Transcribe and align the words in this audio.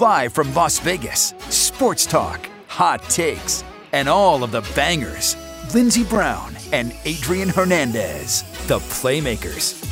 Live 0.00 0.34
from 0.34 0.52
Las 0.52 0.78
Vegas, 0.80 1.32
sports 1.48 2.04
talk, 2.04 2.50
hot 2.66 3.02
takes, 3.04 3.64
and 3.92 4.10
all 4.10 4.44
of 4.44 4.50
the 4.50 4.60
bangers. 4.74 5.36
Lindsey 5.72 6.04
Brown 6.04 6.54
and 6.70 6.94
Adrian 7.06 7.48
Hernandez, 7.48 8.42
the 8.66 8.78
Playmakers. 8.78 9.82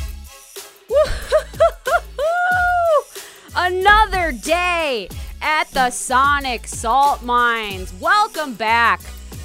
Another 3.55 4.31
day 4.31 5.09
at 5.41 5.69
the 5.71 5.89
Sonic 5.89 6.67
Salt 6.67 7.23
Mines. 7.23 7.91
Welcome 7.99 8.53
back 8.53 9.01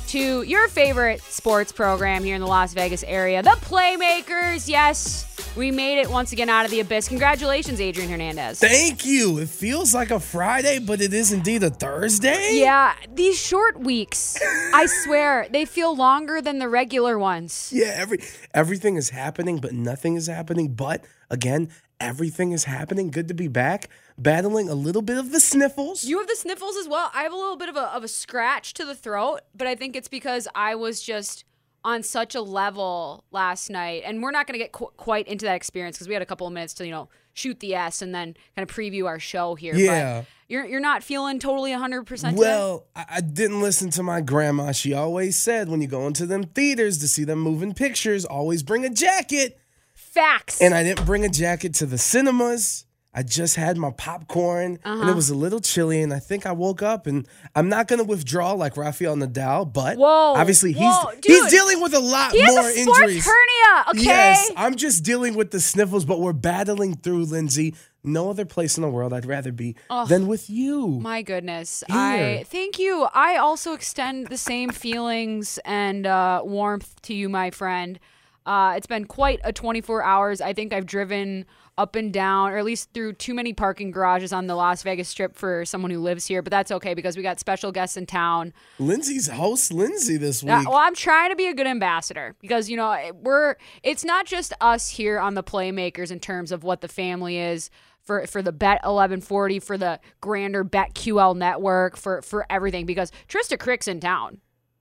to 0.09 0.43
your 0.43 0.69
favorite 0.69 1.23
sports 1.23 1.73
program 1.73 2.23
here 2.23 2.35
in 2.35 2.43
the 2.43 2.47
Las 2.47 2.75
Vegas 2.75 3.03
area, 3.05 3.43
the 3.43 3.57
Playmakers. 3.63 4.69
Yes, 4.69 5.30
we 5.57 5.71
made 5.71 5.99
it 5.99 6.09
once 6.09 6.33
again 6.33 6.49
out 6.49 6.65
of 6.65 6.71
the 6.71 6.81
abyss. 6.81 7.09
Congratulations, 7.09 7.81
Adrian 7.81 8.11
Hernandez. 8.11 8.61
Thank 8.61 9.05
you. 9.05 9.39
It 9.39 9.49
feels 9.49 9.93
like 9.95 10.11
a 10.11 10.21
Friday, 10.21 10.79
but 10.79 11.01
it 11.01 11.13
is 11.13 11.33
indeed 11.33 11.63
a 11.63 11.71
Thursday. 11.71 12.51
Yeah, 12.53 12.95
these 13.13 13.39
short 13.39 13.81
weeks, 13.81 14.39
I 14.75 14.87
swear, 14.87 15.47
they 15.51 15.65
feel 15.65 15.95
longer 15.97 16.41
than 16.41 16.59
the 16.59 16.69
regular 16.69 17.19
ones. 17.19 17.71
Yeah, 17.75 17.93
every 17.97 18.19
everything 18.55 18.97
is 18.97 19.11
happening, 19.11 19.59
but 19.59 19.73
nothing 19.73 20.17
is 20.17 20.27
happening. 20.27 20.75
But 20.75 21.05
again, 21.31 21.71
everything 21.99 22.53
is 22.53 22.65
happening. 22.65 23.11
Good 23.11 23.29
to 23.29 23.35
be 23.35 23.49
back. 23.49 23.89
Battling 24.17 24.69
a 24.69 24.75
little 24.75 25.03
bit 25.03 25.19
of 25.19 25.33
the 25.33 25.41
sniffles. 25.41 26.05
You 26.05 26.19
have 26.19 26.29
the 26.29 26.37
sniffles 26.37 26.77
as 26.77 26.89
well. 26.89 27.11
I 27.15 27.23
have 27.23 27.33
a 27.33 27.37
little 27.37 27.57
bit 27.57 27.69
of 27.69 27.77
a, 27.77 27.95
of 27.95 28.05
a 28.05 28.09
scratch 28.09 28.75
to 28.75 28.85
the 28.85 28.95
throat, 28.95 29.41
but 29.55 29.67
I 29.67 29.75
think 29.75 29.97
it's 29.97 30.09
because 30.09 30.47
I 30.55 30.75
was 30.75 31.03
just 31.03 31.45
on 31.85 32.03
such 32.03 32.35
a 32.35 32.41
level 32.41 33.25
last 33.31 33.71
night. 33.71 34.03
And 34.05 34.23
we're 34.23 34.31
not 34.31 34.47
going 34.47 34.59
to 34.59 34.59
get 34.59 34.73
qu- 34.73 34.91
quite 34.97 35.27
into 35.27 35.47
that 35.47 35.55
experience 35.55 35.97
because 35.97 36.09
we 36.09 36.15
had 36.15 36.23
a 36.23 36.27
couple 36.27 36.47
of 36.47 36.53
minutes 36.53 36.75
to, 36.75 36.85
you 36.85 36.91
know, 36.91 37.09
shoot 37.33 37.61
the 37.61 37.75
S 37.75 38.03
and 38.03 38.15
then 38.15 38.35
kind 38.57 38.69
of 38.69 38.75
preview 38.75 39.07
our 39.07 39.19
show 39.19 39.55
here. 39.55 39.75
Yeah. 39.75 40.21
But 40.21 40.27
you're, 40.49 40.67
you're 40.67 40.81
not 40.81 41.03
feeling 41.03 41.39
totally 41.39 41.71
100% 41.71 42.35
Well, 42.35 42.87
I, 42.95 43.07
I 43.09 43.21
didn't 43.21 43.63
listen 43.63 43.91
to 43.91 44.03
my 44.03 44.21
grandma. 44.21 44.73
She 44.73 44.93
always 44.93 45.37
said 45.37 45.69
when 45.69 45.81
you 45.81 45.89
go 45.89 46.07
into 46.07 46.27
them 46.27 46.43
theaters 46.43 46.99
to 46.99 47.09
see 47.09 47.25
them 47.25 47.41
moving 47.41 47.73
pictures, 47.73 48.25
always 48.25 48.63
bring 48.63 48.85
a 48.85 48.91
jacket. 48.91 49.59
Facts. 49.95 50.61
And 50.61 50.75
I 50.75 50.83
didn't 50.83 51.07
bring 51.07 51.25
a 51.25 51.29
jacket 51.29 51.75
to 51.75 51.87
the 51.87 51.99
cinemas. 51.99 52.85
I 53.13 53.25
just 53.25 53.57
had 53.57 53.77
my 53.77 53.91
popcorn 53.91 54.79
and 54.85 55.01
Uh-huh. 55.01 55.11
it 55.11 55.15
was 55.17 55.31
a 55.31 55.35
little 55.35 55.59
chilly. 55.61 56.01
And 56.01 56.15
I 56.15 56.21
think 56.21 56.47
I 56.47 56.53
woke 56.53 56.81
up 56.83 57.07
and 57.09 57.27
I'm 57.57 57.69
not 57.69 57.89
going 57.89 57.99
to 57.99 58.05
withdraw 58.05 58.53
like 58.53 58.77
Rafael 58.77 59.17
Nadal, 59.17 59.71
but 59.73 59.97
Whoa, 59.99 60.35
obviously 60.37 60.73
he's, 60.73 60.83
whoa, 60.95 61.11
he's 61.25 61.51
dealing 61.51 61.81
with 61.83 61.93
a 61.93 61.99
lot 61.99 62.31
he 62.33 62.41
has 62.41 62.55
more 62.55 62.69
a 62.69 62.73
sports 62.73 62.99
injuries. 63.01 63.27
hernia, 63.27 63.85
okay? 63.91 64.03
Yes, 64.05 64.51
I'm 64.57 64.77
just 64.77 65.03
dealing 65.05 65.35
with 65.35 65.51
the 65.51 65.59
sniffles, 65.61 66.05
but 66.05 66.21
we're 66.21 66.33
battling 66.33 66.95
through, 66.97 67.25
Lindsay. 67.25 67.75
No 68.05 68.31
other 68.31 68.45
place 68.47 68.79
in 68.79 68.83
the 68.83 68.89
world 68.89 69.13
I'd 69.13 69.27
rather 69.27 69.53
be 69.53 69.75
than 70.09 70.27
with 70.27 70.49
you. 70.49 70.87
My 71.01 71.21
goodness. 71.23 71.83
Here. 71.89 71.97
I 71.99 72.45
thank 72.49 72.79
you. 72.79 73.09
I 73.13 73.37
also 73.37 73.75
extend 73.75 74.29
the 74.29 74.39
same 74.39 74.71
feelings 74.71 75.59
and 75.65 76.07
uh, 76.07 76.41
warmth 76.45 77.03
to 77.03 77.15
you, 77.15 77.29
my 77.29 77.51
friend. 77.51 77.99
Uh, 78.47 78.75
it's 78.77 78.87
been 78.87 79.05
quite 79.05 79.39
a 79.45 79.53
24 79.53 80.03
hours. 80.03 80.41
I 80.41 80.55
think 80.55 80.73
I've 80.73 80.87
driven 80.87 81.45
up 81.81 81.97
and 81.97 82.13
down, 82.13 82.51
or 82.51 82.59
at 82.59 82.65
least 82.65 82.91
through 82.93 83.15
too 83.15 83.33
many 83.33 83.55
parking 83.55 83.91
garages 83.91 84.35
on 84.35 84.47
the 84.47 84.55
Las 84.55 84.83
Vegas 84.83 85.09
Strip 85.09 85.35
for 85.35 85.65
someone 85.65 85.91
who 85.91 85.99
lives 85.99 86.27
here. 86.27 86.43
But 86.43 86.51
that's 86.51 86.71
okay 86.71 86.93
because 86.93 87.17
we 87.17 87.23
got 87.23 87.41
special 87.41 87.73
guests 87.73 87.97
in 87.97 88.05
town. 88.05 88.53
Lindsay's 88.79 89.29
host, 89.29 89.73
Lindsay, 89.73 90.19
this 90.19 90.43
week. 90.43 90.53
Uh, 90.53 90.65
well, 90.67 90.77
I'm 90.77 90.95
trying 90.95 91.31
to 91.31 91.37
be 91.37 91.47
a 91.47 91.55
good 91.55 91.67
ambassador 91.67 92.37
because 92.41 92.69
you 92.69 92.77
know 92.77 93.13
we're. 93.23 93.57
It's 93.83 94.05
not 94.05 94.27
just 94.27 94.53
us 94.61 94.91
here 94.91 95.19
on 95.19 95.35
the 95.35 95.43
Playmakers 95.43 96.11
in 96.11 96.21
terms 96.21 96.53
of 96.53 96.63
what 96.63 96.83
the 96.83 96.89
family 96.89 97.39
is 97.39 97.71
for 98.03 98.27
for 98.27 98.43
the 98.43 98.53
Bet 98.53 98.83
1140 98.83 99.59
for 99.61 99.79
the 99.79 100.01
grander 100.21 100.65
BetQL 100.65 101.35
network 101.35 101.97
for 101.97 102.21
for 102.21 102.45
everything 102.51 102.85
because 102.85 103.11
Trista 103.29 103.59
Crick's 103.59 103.89
in 103.89 104.01
town, 104.01 104.39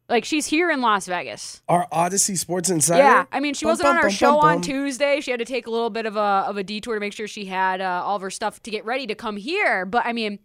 like 0.09 0.25
she's 0.25 0.45
here 0.47 0.69
in 0.71 0.81
Las 0.81 1.05
Vegas. 1.07 1.61
Our 1.69 1.87
Odyssey 1.91 2.35
Sports 2.35 2.69
Insider. 2.69 3.03
Yeah, 3.03 3.25
I 3.31 3.39
mean 3.39 3.53
she 3.53 3.65
Bum, 3.65 3.71
wasn't 3.71 3.85
bum, 3.85 3.91
on 3.91 3.97
our 3.97 4.03
bum, 4.03 4.11
show 4.11 4.39
on. 4.39 4.61
Tuesday. 4.61 5.21
She 5.21 5.31
had 5.31 5.39
to 5.39 5.45
take 5.45 5.67
a 5.67 5.69
little 5.71 5.89
bit 5.89 6.05
of 6.05 6.15
a 6.15 6.19
of 6.19 6.57
a 6.57 6.63
detour 6.63 6.95
to 6.95 6.99
make 6.99 7.13
sure 7.13 7.27
she 7.27 7.45
had 7.45 7.79
uh, 7.81 8.01
all 8.03 8.15
of 8.15 8.21
her 8.21 8.29
stuff 8.31 8.61
to 8.63 8.71
get 8.71 8.83
ready 8.85 9.07
to 9.07 9.15
come 9.15 9.37
here. 9.37 9.85
But 9.85 10.05
I 10.05 10.13
mean, 10.13 10.39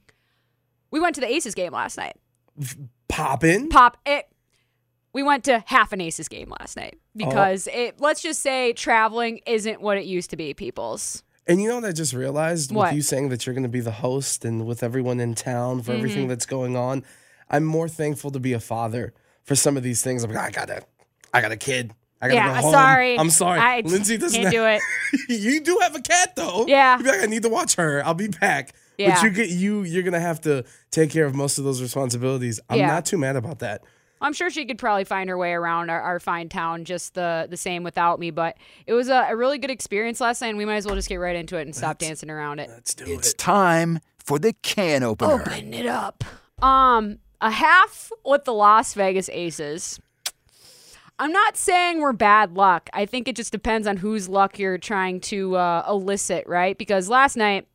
we 0.91 1.01
went 1.01 1.15
to 1.17 1.21
the 1.21 1.33
Aces 1.33 1.55
game 1.55 1.73
last 1.73 1.97
night. 1.97 2.17
Poppin'. 3.09 3.69
pop 3.69 3.97
it 4.07 4.27
we 5.13 5.23
went 5.23 5.45
to 5.45 5.63
half 5.67 5.93
an 5.93 6.01
aces 6.01 6.29
game 6.29 6.53
last 6.59 6.77
night 6.77 6.95
Oh. 6.97 7.09
because 7.15 7.69
it 7.73 8.01
let's 8.01 8.21
just 8.23 8.41
say 8.41 8.73
traveling 8.73 9.41
isn't 9.47 9.81
what 9.81 9.99
it 9.99 10.05
used 10.05 10.31
to 10.31 10.37
be 10.37 10.55
people's 10.55 11.23
And 11.47 11.61
you 11.63 11.69
know 11.69 11.77
what 11.77 11.85
I 11.85 11.93
just 11.93 12.13
realized 12.13 12.73
What? 12.73 12.89
with 12.89 12.95
you 12.97 13.03
saying 13.03 13.29
that 13.29 13.47
you're 13.47 13.55
going 13.55 13.63
to 13.65 13.69
be 13.69 13.81
the 13.81 13.93
host 13.93 14.45
and 14.45 14.67
with 14.67 14.83
everyone 14.83 15.21
in 15.21 15.35
town 15.35 15.83
for 15.83 15.91
Mm-hmm. 15.93 15.99
everything 15.99 16.29
that's 16.29 16.47
going 16.47 16.77
on? 16.77 17.05
I'm 17.49 17.65
more 17.65 17.89
thankful 17.89 18.31
to 18.33 18.41
be 18.41 18.53
a 18.53 18.61
father 18.61 19.13
for 19.45 19.55
some 19.55 19.77
of 19.77 19.83
these 19.83 20.03
things. 20.03 20.25
I'm 20.25 20.33
like, 20.33 20.47
I 20.47 20.51
got 20.51 20.69
to 20.69 20.83
I 21.33 21.41
got 21.41 21.53
a 21.53 21.57
kid. 21.57 21.93
I 22.23 22.29
gotta 22.29 22.37
yeah 22.37 22.55
go 22.57 22.63
home. 22.63 22.73
sorry 22.73 23.19
I'm 23.19 23.31
sorry. 23.31 23.61
I 23.61 23.81
Lindsay 23.85 24.17
doesn't 24.17 24.41
can't 24.41 24.53
have- 24.53 24.53
do 24.53 24.65
it 24.65 24.81
you 25.43 25.61
do 25.61 25.79
have 25.83 25.95
a 25.95 26.01
cat 26.01 26.35
though. 26.37 26.65
Yeah. 26.67 26.97
You'd 26.97 27.05
be 27.05 27.11
like, 27.11 27.23
I 27.23 27.27
need 27.27 27.43
to 27.43 27.49
watch 27.51 27.75
her. 27.77 28.03
I'll 28.05 28.15
be 28.15 28.29
back. 28.29 28.73
Yeah. 28.97 29.15
But 29.17 29.25
you 29.25 29.31
get 29.31 29.49
you 29.51 29.83
you're 29.83 30.03
gonna 30.05 30.21
have 30.21 30.41
to 30.43 30.65
take 30.91 31.11
care 31.11 31.27
of 31.27 31.35
most 31.35 31.59
of 31.59 31.65
those 31.65 31.83
responsibilities. 31.83 32.61
I'm 32.71 32.79
Yeah. 32.79 32.87
not 32.87 33.05
too 33.05 33.19
mad 33.19 33.37
about 33.37 33.59
that. 33.59 33.83
i'm 34.23 34.33
sure 34.33 34.49
she 34.49 34.65
could 34.65 34.79
probably 34.79 35.05
find 35.05 35.29
her 35.29 35.37
way 35.37 35.53
around 35.53 35.91
our, 35.91 36.01
our 36.01 36.19
fine 36.21 36.49
town 36.49 36.85
just 36.87 37.13
the 37.15 37.47
the 37.51 37.57
same 37.59 37.83
without 37.83 38.19
me 38.19 38.31
but 38.31 38.57
it 38.87 38.95
was 38.95 39.09
a, 39.09 39.27
a 39.29 39.37
really 39.37 39.59
good 39.59 39.71
experience 39.73 40.19
last 40.21 40.41
night 40.41 40.49
and 40.49 40.57
we 40.57 40.65
might 40.65 40.77
as 40.77 40.87
well 40.87 40.95
just 40.95 41.09
get 41.11 41.17
right 41.17 41.37
into 41.37 41.59
it 41.59 41.63
and 41.63 41.75
stop 41.77 41.99
dancing 41.99 42.31
around 42.31 42.59
it 42.61 42.71
Let's 42.71 42.95
do 42.95 43.05
It's 43.07 43.33
it. 43.33 43.39
time 43.39 43.99
for 44.19 44.39
the 44.39 44.55
can 44.63 45.03
opener. 45.03 45.43
open 45.43 45.75
it 45.75 45.85
up 45.87 46.25
um 46.63 47.19
a 47.45 47.51
half 47.51 48.11
with 48.25 48.45
the 48.45 48.55
las 48.55 48.95
vegas 48.95 49.29
aces 49.31 50.01
I'm 51.17 51.31
not 51.31 51.57
saying 51.57 52.01
we're 52.01 52.13
bad 52.13 52.55
luck. 52.57 52.91
I 52.93 53.07
think 53.07 53.29
it 53.29 53.37
just 53.37 53.53
depends 53.53 53.87
on 53.87 53.99
whose 53.99 54.29
luck 54.29 54.59
you're 54.59 54.79
trying 54.79 55.21
to 55.21 55.55
uh, 55.55 55.85
elicit, 55.89 56.45
right? 56.49 56.77
Because 56.77 57.09
last 57.09 57.37
night, 57.37 57.69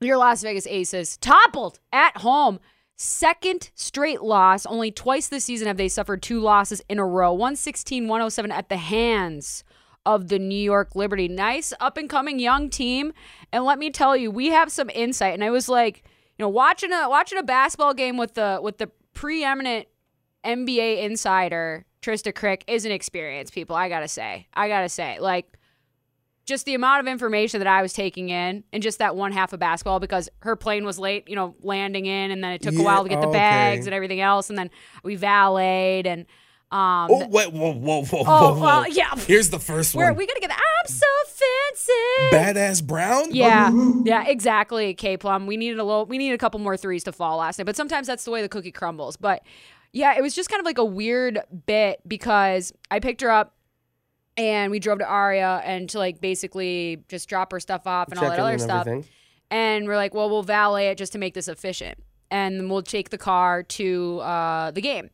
your 0.00 0.16
Las 0.16 0.42
Vegas 0.42 0.66
Aces 0.66 1.18
toppled 1.18 1.80
at 1.92 2.16
home. 2.18 2.58
Second 2.96 3.70
straight 3.74 4.22
loss. 4.22 4.64
Only 4.64 4.90
twice 4.90 5.28
this 5.28 5.44
season 5.44 5.66
have 5.66 5.76
they 5.76 5.88
suffered 5.88 6.22
two 6.22 6.40
losses 6.40 6.80
in 6.88 6.98
a 6.98 7.04
row 7.04 7.30
116 7.30 8.08
107 8.08 8.50
at 8.50 8.70
the 8.70 8.78
hands 8.78 9.62
of 10.06 10.28
the 10.28 10.38
New 10.38 10.54
York 10.54 10.96
Liberty. 10.96 11.28
Nice 11.28 11.74
up 11.78 11.98
and 11.98 12.08
coming 12.08 12.38
young 12.38 12.70
team. 12.70 13.12
And 13.52 13.64
let 13.66 13.78
me 13.78 13.90
tell 13.90 14.16
you, 14.16 14.30
we 14.30 14.48
have 14.48 14.72
some 14.72 14.88
insight. 14.88 15.34
And 15.34 15.44
I 15.44 15.50
was 15.50 15.68
like, 15.68 16.04
you 16.38 16.44
know, 16.44 16.48
watching 16.48 16.92
a 16.92 17.08
watching 17.08 17.38
a 17.38 17.42
basketball 17.42 17.94
game 17.94 18.16
with 18.16 18.34
the 18.34 18.60
with 18.62 18.78
the 18.78 18.90
preeminent 19.14 19.86
NBA 20.44 21.02
insider, 21.02 21.84
Trista 22.02 22.34
Crick, 22.34 22.64
is 22.66 22.84
an 22.84 22.92
experience, 22.92 23.50
people. 23.50 23.74
I 23.74 23.88
gotta 23.88 24.08
say. 24.08 24.46
I 24.54 24.68
gotta 24.68 24.88
say. 24.88 25.18
Like, 25.18 25.56
just 26.44 26.66
the 26.66 26.74
amount 26.74 27.00
of 27.00 27.06
information 27.10 27.58
that 27.60 27.66
I 27.66 27.82
was 27.82 27.92
taking 27.92 28.28
in 28.28 28.64
and 28.72 28.82
just 28.82 28.98
that 28.98 29.16
one 29.16 29.32
half 29.32 29.52
of 29.52 29.60
basketball 29.60 29.98
because 29.98 30.28
her 30.40 30.54
plane 30.54 30.84
was 30.84 30.98
late, 30.98 31.28
you 31.28 31.34
know, 31.34 31.56
landing 31.62 32.06
in, 32.06 32.30
and 32.30 32.44
then 32.44 32.52
it 32.52 32.62
took 32.62 32.76
a 32.76 32.82
while 32.82 33.02
to 33.02 33.08
get 33.08 33.20
the 33.20 33.28
okay. 33.28 33.38
bags 33.38 33.86
and 33.86 33.94
everything 33.94 34.20
else, 34.20 34.50
and 34.50 34.58
then 34.58 34.70
we 35.02 35.16
valeted 35.16 36.06
and 36.06 36.26
um 36.72 37.08
Oh 37.10 37.28
wait, 37.28 37.52
whoa, 37.52 37.72
whoa, 37.74 38.04
whoa, 38.04 38.20
Oh, 38.20 38.24
whoa, 38.24 38.54
whoa. 38.54 38.60
well, 38.60 38.88
yeah. 38.88 39.14
Here's 39.16 39.50
the 39.50 39.60
first 39.60 39.94
one. 39.94 40.02
where 40.02 40.12
one. 40.12 40.18
we 40.18 40.26
gonna 40.26 40.40
get 40.40 40.50
the 40.50 40.56
I'm 40.56 40.88
so 40.88 41.06
fancy. 41.26 42.36
Badass 42.36 42.84
Brown. 42.84 43.34
Yeah, 43.34 43.70
yeah, 44.04 44.24
exactly. 44.26 44.94
K 44.94 45.16
Plum. 45.16 45.46
We 45.46 45.56
needed 45.56 45.78
a 45.78 45.84
little. 45.84 46.06
We 46.06 46.18
needed 46.18 46.34
a 46.34 46.38
couple 46.38 46.58
more 46.60 46.76
threes 46.76 47.04
to 47.04 47.12
fall 47.12 47.38
last 47.38 47.58
night, 47.58 47.64
but 47.66 47.76
sometimes 47.76 48.06
that's 48.06 48.24
the 48.24 48.30
way 48.30 48.42
the 48.42 48.48
cookie 48.48 48.72
crumbles. 48.72 49.16
But 49.16 49.42
yeah, 49.92 50.16
it 50.16 50.22
was 50.22 50.34
just 50.34 50.48
kind 50.50 50.60
of 50.60 50.66
like 50.66 50.78
a 50.78 50.84
weird 50.84 51.40
bit 51.66 52.00
because 52.06 52.72
I 52.90 53.00
picked 53.00 53.20
her 53.22 53.30
up 53.30 53.54
and 54.36 54.70
we 54.70 54.78
drove 54.78 54.98
to 54.98 55.06
Aria 55.06 55.62
and 55.64 55.88
to 55.90 55.98
like 55.98 56.20
basically 56.20 57.02
just 57.08 57.28
drop 57.28 57.52
her 57.52 57.60
stuff 57.60 57.86
off 57.86 58.08
and 58.10 58.18
all 58.18 58.28
that 58.28 58.38
other 58.38 58.52
and 58.52 58.60
stuff. 58.60 58.86
everything. 58.86 59.08
And 59.50 59.86
we're 59.86 59.96
like, 59.96 60.12
well, 60.14 60.28
we'll 60.28 60.42
valet 60.42 60.88
it 60.88 60.98
just 60.98 61.12
to 61.12 61.18
make 61.18 61.32
this 61.34 61.46
efficient, 61.48 61.98
and 62.32 62.58
then 62.58 62.68
we'll 62.68 62.82
take 62.82 63.10
the 63.10 63.18
car 63.18 63.62
to 63.62 64.18
uh, 64.18 64.70
the 64.72 64.80
game. 64.80 65.10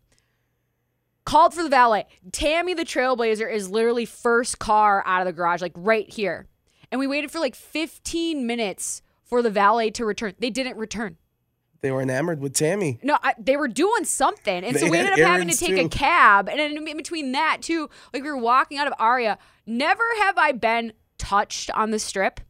Called 1.24 1.54
for 1.54 1.62
the 1.62 1.68
valet. 1.68 2.06
Tammy 2.32 2.74
the 2.74 2.84
Trailblazer 2.84 3.52
is 3.52 3.70
literally 3.70 4.04
first 4.04 4.58
car 4.58 5.02
out 5.06 5.20
of 5.20 5.26
the 5.26 5.32
garage, 5.32 5.62
like 5.62 5.72
right 5.76 6.08
here. 6.08 6.48
And 6.90 6.98
we 6.98 7.06
waited 7.06 7.30
for 7.30 7.38
like 7.38 7.54
15 7.54 8.46
minutes 8.46 9.02
for 9.24 9.40
the 9.40 9.50
valet 9.50 9.90
to 9.92 10.04
return. 10.04 10.34
They 10.38 10.50
didn't 10.50 10.76
return. 10.76 11.16
They 11.80 11.90
were 11.90 12.00
enamored 12.00 12.40
with 12.40 12.54
Tammy. 12.54 13.00
No, 13.02 13.18
I, 13.22 13.34
they 13.38 13.56
were 13.56 13.66
doing 13.66 14.04
something, 14.04 14.64
and 14.64 14.78
so 14.78 14.88
we 14.88 14.98
ended 14.98 15.14
up 15.14 15.18
having 15.18 15.48
to 15.48 15.56
take 15.56 15.76
a 15.76 15.88
cab. 15.88 16.48
And 16.48 16.60
in 16.60 16.96
between 16.96 17.32
that 17.32 17.58
too, 17.60 17.90
like 18.12 18.22
we 18.22 18.30
were 18.30 18.36
walking 18.36 18.78
out 18.78 18.86
of 18.86 18.94
Aria. 19.00 19.36
Never 19.66 20.04
have 20.20 20.38
I 20.38 20.52
been 20.52 20.92
touched 21.18 21.70
on 21.72 21.90
the 21.90 21.98
strip. 21.98 22.40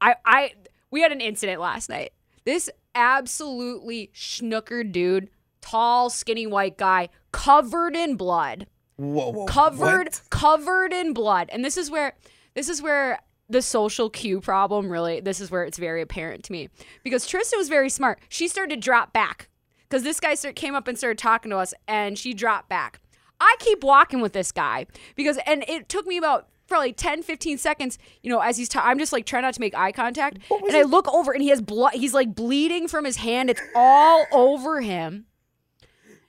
I, 0.00 0.16
I, 0.26 0.52
we 0.90 1.00
had 1.00 1.10
an 1.10 1.22
incident 1.22 1.58
last 1.58 1.88
night. 1.88 2.12
This 2.44 2.68
absolutely 2.94 4.10
schnooker 4.14 4.90
dude, 4.90 5.30
tall, 5.64 6.10
skinny 6.10 6.46
white 6.46 6.76
guy, 6.76 7.08
covered 7.32 7.96
in 7.96 8.16
blood. 8.16 8.66
Whoa, 8.96 9.32
whoa. 9.32 9.46
covered 9.46 10.06
what? 10.06 10.22
covered 10.30 10.92
in 10.92 11.12
blood. 11.14 11.48
And 11.50 11.64
this 11.64 11.76
is 11.76 11.90
where 11.90 12.14
this 12.54 12.68
is 12.68 12.82
where 12.82 13.18
the 13.48 13.60
social 13.60 14.08
cue 14.08 14.40
problem 14.40 14.88
really 14.88 15.20
this 15.20 15.40
is 15.40 15.50
where 15.50 15.64
it's 15.64 15.78
very 15.78 16.02
apparent 16.02 16.44
to 16.44 16.52
me. 16.52 16.68
Because 17.02 17.26
Trista 17.26 17.56
was 17.56 17.68
very 17.68 17.88
smart. 17.88 18.20
She 18.28 18.46
started 18.46 18.74
to 18.76 18.80
drop 18.80 19.12
back. 19.12 19.48
Because 19.88 20.02
this 20.02 20.18
guy 20.18 20.34
start, 20.34 20.56
came 20.56 20.74
up 20.74 20.88
and 20.88 20.96
started 20.98 21.18
talking 21.18 21.50
to 21.50 21.56
us 21.58 21.74
and 21.88 22.18
she 22.18 22.34
dropped 22.34 22.68
back. 22.68 23.00
I 23.40 23.56
keep 23.58 23.82
walking 23.82 24.20
with 24.20 24.32
this 24.32 24.52
guy 24.52 24.86
because 25.16 25.38
and 25.46 25.64
it 25.66 25.88
took 25.88 26.06
me 26.06 26.18
about 26.18 26.48
probably 26.66 26.92
10 26.92 27.22
15 27.22 27.58
seconds 27.58 27.98
you 28.22 28.30
know 28.30 28.40
as 28.40 28.56
he's 28.56 28.68
ta- 28.68 28.82
I'm 28.84 28.98
just 28.98 29.12
like 29.12 29.26
trying 29.26 29.42
not 29.42 29.54
to 29.54 29.60
make 29.60 29.74
eye 29.74 29.92
contact. 29.92 30.38
And 30.50 30.76
I 30.76 30.82
look 30.82 31.12
over 31.12 31.32
and 31.32 31.42
he 31.42 31.48
has 31.48 31.60
blood 31.60 31.94
he's 31.94 32.14
like 32.14 32.34
bleeding 32.34 32.86
from 32.86 33.04
his 33.04 33.16
hand. 33.16 33.50
It's 33.50 33.62
all 33.74 34.26
over 34.30 34.80
him 34.80 35.26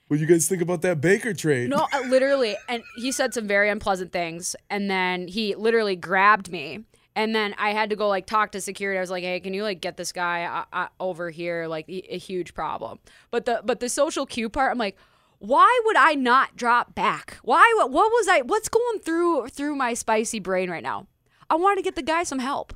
What 0.08 0.18
do 0.18 0.20
you 0.22 0.28
guys 0.28 0.46
think 0.48 0.62
about 0.62 0.82
that 0.82 1.00
Baker 1.00 1.34
trade? 1.34 1.70
no, 1.70 1.88
uh, 1.92 2.00
literally. 2.08 2.56
And 2.68 2.82
he 2.96 3.10
said 3.10 3.34
some 3.34 3.48
very 3.48 3.68
unpleasant 3.68 4.12
things. 4.12 4.54
And 4.70 4.88
then 4.90 5.26
he 5.26 5.54
literally 5.56 5.96
grabbed 5.96 6.50
me. 6.50 6.84
And 7.16 7.34
then 7.34 7.54
I 7.58 7.70
had 7.70 7.90
to 7.90 7.96
go 7.96 8.08
like 8.08 8.26
talk 8.26 8.52
to 8.52 8.60
security. 8.60 8.98
I 8.98 9.00
was 9.00 9.10
like, 9.10 9.24
"Hey, 9.24 9.40
can 9.40 9.54
you 9.54 9.62
like 9.62 9.80
get 9.80 9.96
this 9.96 10.12
guy 10.12 10.44
uh, 10.44 10.64
uh, 10.70 10.88
over 11.00 11.30
here? 11.30 11.66
Like 11.66 11.88
a 11.88 12.14
a 12.14 12.18
huge 12.18 12.52
problem." 12.52 12.98
But 13.30 13.46
the 13.46 13.62
but 13.64 13.80
the 13.80 13.88
social 13.88 14.26
cue 14.26 14.50
part, 14.50 14.70
I'm 14.70 14.76
like, 14.76 14.98
why 15.38 15.80
would 15.86 15.96
I 15.96 16.12
not 16.12 16.56
drop 16.56 16.94
back? 16.94 17.38
Why? 17.42 17.72
What, 17.78 17.90
what 17.90 18.10
was 18.10 18.28
I? 18.28 18.42
What's 18.42 18.68
going 18.68 19.00
through 19.00 19.48
through 19.48 19.76
my 19.76 19.94
spicy 19.94 20.40
brain 20.40 20.70
right 20.70 20.82
now? 20.82 21.06
I 21.48 21.56
want 21.56 21.78
to 21.78 21.82
get 21.82 21.96
the 21.96 22.02
guy 22.02 22.22
some 22.22 22.38
help. 22.38 22.74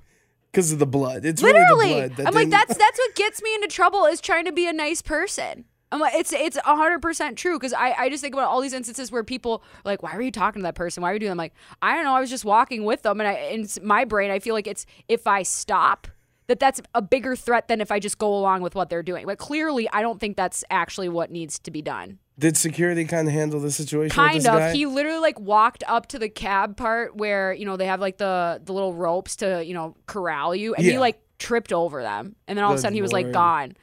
Because 0.50 0.73
of 0.73 0.79
the 0.79 0.87
blood. 0.87 1.25
It's 1.25 1.43
Literally, 1.43 1.91
really 1.91 2.00
the 2.00 2.09
blood. 2.09 2.17
that 2.17 2.27
I'm 2.29 2.35
like, 2.35 2.50
that's 2.50 2.77
that's 2.77 2.99
what 2.99 3.15
gets 3.15 3.43
me 3.43 3.55
into 3.55 3.69
trouble 3.69 4.06
is 4.06 4.21
trying 4.21 4.47
to 4.47 4.53
be 4.53 4.67
a 4.67 4.73
nice 4.73 5.03
person. 5.03 5.67
I'm 5.93 6.01
like, 6.01 6.15
it's 6.15 6.33
it's 6.33 6.57
hundred 6.59 7.01
percent 7.03 7.37
true 7.37 7.59
because 7.59 7.73
I, 7.73 7.93
I 7.99 8.09
just 8.11 8.23
think 8.23 8.35
about 8.35 8.47
all 8.49 8.61
these 8.61 8.73
instances 8.73 9.11
where 9.11 9.25
people 9.25 9.63
are 9.85 9.91
like, 9.91 10.03
why 10.03 10.15
were 10.15 10.23
you 10.23 10.31
talking 10.31 10.61
to 10.61 10.65
that 10.65 10.75
person? 10.77 11.03
Why 11.03 11.11
were 11.11 11.15
you 11.15 11.21
doing? 11.21 11.29
that?" 11.31 11.33
I'm 11.33 11.39
like, 11.39 11.55
I 11.83 11.95
don't 11.95 12.05
know. 12.05 12.15
I 12.15 12.21
was 12.21 12.31
just 12.31 12.45
walking 12.45 12.85
with 12.85 13.03
them, 13.03 13.21
and 13.21 13.29
I 13.29 13.33
in 13.51 13.67
my 13.83 14.05
brain, 14.05 14.31
I 14.31 14.39
feel 14.39 14.55
like 14.55 14.67
it's 14.67 14.87
if 15.09 15.27
I 15.27 15.43
stop, 15.43 16.07
that 16.47 16.61
that's 16.61 16.81
a 16.95 17.03
bigger 17.03 17.35
threat 17.35 17.69
than 17.69 17.81
if 17.81 17.91
I 17.91 17.99
just 17.99 18.19
go 18.19 18.35
along 18.35 18.63
with 18.63 18.75
what 18.75 18.91
they're 18.91 19.03
doing. 19.03 19.27
But 19.27 19.39
clearly, 19.39 19.89
I 19.93 20.03
don't 20.03 20.21
think 20.21 20.37
that's 20.37 20.65
actually 20.71 21.09
what 21.09 21.31
needs 21.31 21.59
to 21.61 21.71
be 21.71 21.83
done. 21.83 22.19
Did 22.39 22.57
security 22.57 23.05
kind 23.05 23.29
of 23.29 23.35
handle 23.35 23.61
the 23.61 23.71
situation? 23.71 24.15
Kind 24.15 24.47
of. 24.47 24.59
guy? 24.59 24.73
He 24.73 24.87
literally 24.87 25.21
like 25.21 25.39
walked 25.39 25.85
up 25.87 26.07
to 26.09 26.19
the 26.19 26.29
cab 26.29 26.77
part 26.77 27.15
where 27.17 27.53
you 27.53 27.67
know 27.67 27.77
they 27.77 27.87
have 27.87 28.01
like 28.01 28.17
the 28.17 28.61
the 28.65 28.73
little 28.73 28.95
ropes 28.95 29.37
to 29.37 29.65
you 29.65 29.75
know 29.75 29.97
corral 30.07 30.55
you, 30.55 30.75
and 30.75 30.85
he 30.85 30.99
like 30.99 31.21
tripped 31.39 31.73
over 31.73 32.03
them, 32.03 32.37
and 32.49 32.57
then 32.57 32.65
all 32.65 32.73
of 32.73 32.79
a 32.79 32.81
sudden 32.81 32.95
he 32.95 33.03
was 33.03 33.13
like 33.13 33.33
gone. 33.33 33.75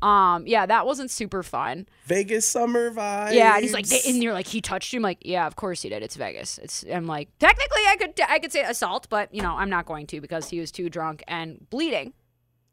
Um, 0.00 0.46
yeah, 0.46 0.64
that 0.66 0.86
wasn't 0.86 1.10
super 1.10 1.42
fun. 1.42 1.86
Vegas 2.04 2.46
summer 2.46 2.90
vibes. 2.90 3.34
Yeah, 3.34 3.54
and 3.54 3.62
he's 3.62 3.72
like, 3.72 3.86
and 4.06 4.22
you're 4.22 4.32
like, 4.32 4.46
he 4.46 4.60
touched 4.60 4.92
you. 4.92 4.98
I'm 4.98 5.02
like, 5.02 5.18
yeah, 5.22 5.46
of 5.46 5.56
course 5.56 5.82
he 5.82 5.88
did. 5.88 6.02
It's 6.02 6.14
Vegas. 6.16 6.58
It's. 6.58 6.84
I'm 6.90 7.06
like, 7.06 7.28
technically, 7.38 7.82
I 7.88 7.96
could, 7.96 8.20
I 8.28 8.38
could 8.38 8.52
say 8.52 8.62
assault, 8.62 9.08
but 9.10 9.34
you 9.34 9.42
know, 9.42 9.54
I'm 9.56 9.70
not 9.70 9.86
going 9.86 10.06
to 10.08 10.20
because 10.20 10.48
he 10.50 10.60
was 10.60 10.70
too 10.70 10.88
drunk 10.88 11.24
and 11.26 11.68
bleeding. 11.70 12.12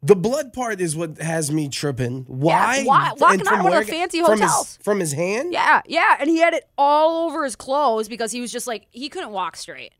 The 0.02 0.14
blood 0.14 0.52
part 0.52 0.80
is 0.80 0.94
what 0.94 1.18
has 1.18 1.50
me 1.50 1.68
tripping. 1.68 2.24
Why? 2.28 2.84
why- 2.84 3.12
walking 3.18 3.40
out 3.40 3.46
from 3.46 3.58
of 3.60 3.64
one 3.64 3.72
of 3.72 3.76
where- 3.78 3.84
the 3.84 3.90
fancy 3.90 4.20
from 4.20 4.38
hotels. 4.38 4.76
His, 4.76 4.84
from 4.84 5.00
his 5.00 5.12
hand? 5.12 5.52
Yeah, 5.52 5.82
yeah, 5.86 6.16
and 6.20 6.30
he 6.30 6.38
had 6.38 6.54
it 6.54 6.68
all 6.78 7.26
over 7.26 7.42
his 7.44 7.56
clothes 7.56 8.08
because 8.08 8.30
he 8.30 8.40
was 8.40 8.52
just 8.52 8.66
like 8.68 8.86
he 8.90 9.08
couldn't 9.08 9.30
walk 9.30 9.56
straight. 9.56 9.92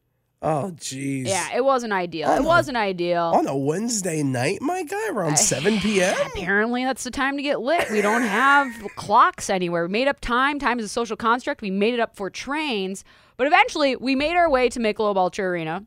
Oh, 0.47 0.71
jeez. 0.77 1.27
Yeah, 1.27 1.49
it 1.57 1.65
wasn't 1.65 1.93
ideal. 1.93 2.29
Oh, 2.31 2.37
it 2.37 2.43
no. 2.43 2.49
wasn't 2.49 2.77
ideal. 2.77 3.33
On 3.35 3.49
a 3.49 3.57
Wednesday 3.57 4.23
night, 4.23 4.63
my 4.63 4.85
guy, 4.85 5.09
around 5.09 5.39
7 5.39 5.81
p.m.? 5.81 6.17
Apparently, 6.27 6.85
that's 6.85 7.03
the 7.03 7.11
time 7.11 7.37
to 7.37 7.43
get 7.43 7.61
lit. 7.61 7.91
We 7.91 8.01
don't 8.01 8.23
have 8.23 8.73
clocks 8.97 9.51
anywhere. 9.51 9.83
We 9.87 9.89
made 9.89 10.07
up 10.07 10.21
time. 10.21 10.61
Time 10.61 10.79
is 10.79 10.85
a 10.85 10.89
social 10.89 11.17
construct. 11.17 11.63
We 11.63 11.73
made 11.73 11.95
it 11.95 12.01
up 12.01 12.15
for 12.15 12.31
trains. 12.31 13.03
But 13.37 13.49
eventually, 13.49 13.97
we 13.97 14.15
made 14.15 14.37
our 14.37 14.49
way 14.49 14.69
to 14.69 14.79
Michelob 14.79 15.17
Ultra 15.17 15.47
Arena. 15.47 15.85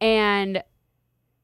And 0.00 0.56
it 0.56 0.64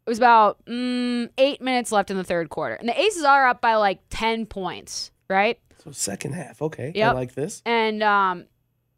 was 0.04 0.18
about 0.18 0.64
mm, 0.66 1.30
eight 1.38 1.62
minutes 1.62 1.92
left 1.92 2.10
in 2.10 2.16
the 2.16 2.24
third 2.24 2.48
quarter. 2.48 2.74
And 2.74 2.88
the 2.88 3.00
Aces 3.00 3.22
are 3.22 3.46
up 3.46 3.60
by 3.60 3.76
like 3.76 4.00
10 4.10 4.46
points, 4.46 5.12
right? 5.30 5.60
So, 5.84 5.92
second 5.92 6.32
half. 6.32 6.60
Okay. 6.60 7.00
I 7.00 7.12
like 7.12 7.34
this. 7.34 7.62
And, 7.64 8.02
um, 8.02 8.46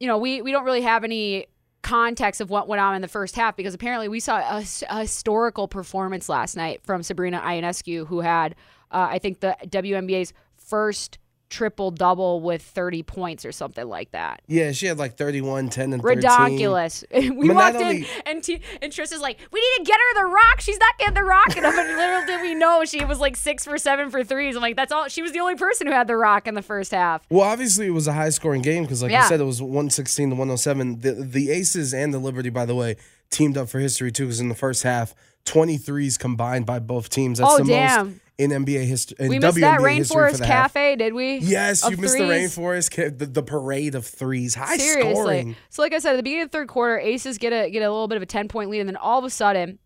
you 0.01 0.07
know, 0.07 0.17
we, 0.17 0.41
we 0.41 0.53
don't 0.53 0.65
really 0.65 0.81
have 0.81 1.05
any 1.05 1.49
context 1.87 2.41
of 2.41 2.51
what 2.51 2.67
went 2.67 2.81
on 2.81 2.97
in 2.97 3.03
the 3.03 3.07
first 3.07 3.37
half 3.37 3.55
because 3.57 3.73
apparently 3.73 4.09
we 4.09 4.19
saw 4.19 4.39
a, 4.39 4.65
a 4.91 5.01
historical 5.03 5.69
performance 5.69 6.29
last 6.29 6.57
night 6.57 6.83
from 6.83 7.05
Sabrina 7.05 7.41
Ionescu, 7.41 8.09
who 8.09 8.21
had, 8.21 8.57
uh, 8.91 9.07
I 9.09 9.21
think, 9.21 9.39
the 9.39 9.57
WNBA's 9.63 10.33
first 10.57 11.19
triple 11.49 11.91
double 11.93 12.41
with 12.41 12.61
30 12.63 13.03
points 13.05 13.45
or 13.45 13.53
something 13.53 13.87
like 13.89 14.11
that. 14.11 14.43
Yeah, 14.49 14.73
she 14.73 14.87
had 14.87 14.99
like 14.99 15.17
31, 15.17 15.69
10, 15.69 15.93
and 15.93 16.03
13. 16.03 16.17
Ridiculous. 16.17 17.05
we 17.15 17.47
But 17.49 17.55
walked 17.57 17.77
in 17.77 17.83
only- 17.83 18.07
and, 18.27 18.43
T- 18.43 18.61
and 18.83 18.93
Trista's 18.93 19.21
like, 19.21 19.39
we 19.53 19.61
need 19.61 19.85
to 19.85 19.91
get 19.91 19.97
her 19.99 20.23
the 20.23 20.31
rock. 20.35 20.61
She's 20.61 20.79
not 20.79 20.99
getting 20.99 21.15
the 21.15 21.23
rock. 21.25 21.57
And 21.57 21.65
little 21.65 22.27
did 22.27 22.43
we 22.43 22.55
know 22.55 22.85
she 22.85 23.05
was 23.05 23.21
like 23.21 23.37
six 23.37 23.65
for 23.65 23.79
seven 23.79 24.11
for 24.11 24.25
threes. 24.25 24.57
I'm 24.57 24.63
like, 24.63 24.77
that's 24.77 24.91
all. 24.93 25.07
She 25.09 25.23
was 25.23 25.33
the 25.33 25.39
only 25.41 25.55
person 25.55 25.87
who 25.87 25.93
had 25.93 26.09
the 26.09 26.17
rock 26.17 26.49
in 26.49 26.55
the 26.55 26.63
first 26.63 26.91
half. 26.91 27.23
Well, 27.31 27.43
obviously, 27.49 27.87
it 27.87 27.91
was 27.91 28.09
a 28.09 28.13
high 28.13 28.31
scoring 28.31 28.63
game 28.63 28.83
because, 28.83 29.03
like 29.03 29.13
Yeah. 29.13 29.23
you 29.23 29.29
said, 29.29 29.41
it 29.41 29.45
was 29.45 29.63
116 29.63 30.31
to 30.31 30.35
107. 30.35 31.01
The, 31.01 31.13
the 31.13 31.51
Aces 31.53 31.95
and 31.95 32.13
the 32.13 32.19
Liberty, 32.19 32.51
by 32.51 32.67
the 32.67 32.75
way, 32.75 32.97
teamed 33.31 33.57
up 33.57 33.69
for 33.69 33.79
history 33.79 34.11
too 34.11 34.25
because 34.25 34.41
in 34.41 34.49
the 34.49 34.55
first 34.57 34.83
half, 34.83 35.15
23s 35.45 36.19
combined 36.19 36.67
by 36.67 36.79
both 36.81 37.09
teams. 37.09 37.39
That's 37.39 37.53
Oh, 37.55 37.59
the 37.59 37.65
damn. 37.65 38.07
most 38.09 38.21
in 38.39 38.51
NBA 38.51 38.85
history. 38.85 39.17
In 39.19 39.29
We 39.29 39.39
WNBA 39.39 39.43
missed 39.43 39.61
that 39.61 39.81
history 39.81 40.17
Rainforest. 40.17 40.45
Cafe, 40.45 40.97
did 40.97 41.15
we? 41.15 41.37
Yes, 41.39 41.85
Of 41.85 41.93
you 41.93 41.97
missed 41.97 42.17
threes? 42.17 42.55
the 42.55 42.61
rainforest, 42.61 43.19
the, 43.19 43.27
the 43.27 43.43
parade 43.43 43.95
of 43.95 44.07
threes, 44.07 44.55
high 44.55 44.77
Seriously. 44.77 45.13
scoring. 45.15 45.57
So 45.71 45.83
like 45.83 45.93
I 45.95 45.99
said, 45.99 46.13
at 46.13 46.17
the 46.17 46.23
beginning 46.23 46.43
of 46.45 46.51
the 46.51 46.59
third 46.59 46.69
quarter, 46.69 46.99
Aces 46.99 47.39
get 47.39 47.53
a 47.53 47.71
get 47.71 47.81
a 47.83 47.91
little 47.91 48.09
bit 48.09 48.17
of 48.17 48.23
a 48.23 48.27
ten 48.27 48.49
point 48.49 48.71
lead, 48.71 48.81
and 48.81 48.89
then 48.89 48.97
all 48.97 49.19
of 49.19 49.25
a 49.25 49.31
sudden, 49.31 49.79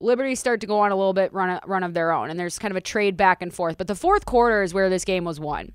Liberty 0.00 0.34
start 0.34 0.60
to 0.60 0.66
go 0.66 0.80
on 0.80 0.90
a 0.92 0.96
little 0.96 1.12
bit 1.14 1.32
run 1.32 1.58
run 1.64 1.82
of 1.84 1.94
their 1.94 2.10
own, 2.12 2.28
and 2.28 2.38
there's 2.38 2.58
kind 2.58 2.72
of 2.72 2.76
a 2.76 2.80
trade 2.82 3.16
back 3.16 3.40
and 3.40 3.54
forth. 3.54 3.78
But 3.78 3.86
the 3.86 3.94
fourth 3.94 4.26
quarter 4.26 4.62
is 4.62 4.74
where 4.74 4.90
this 4.90 5.04
game 5.04 5.24
was 5.24 5.38
won, 5.38 5.72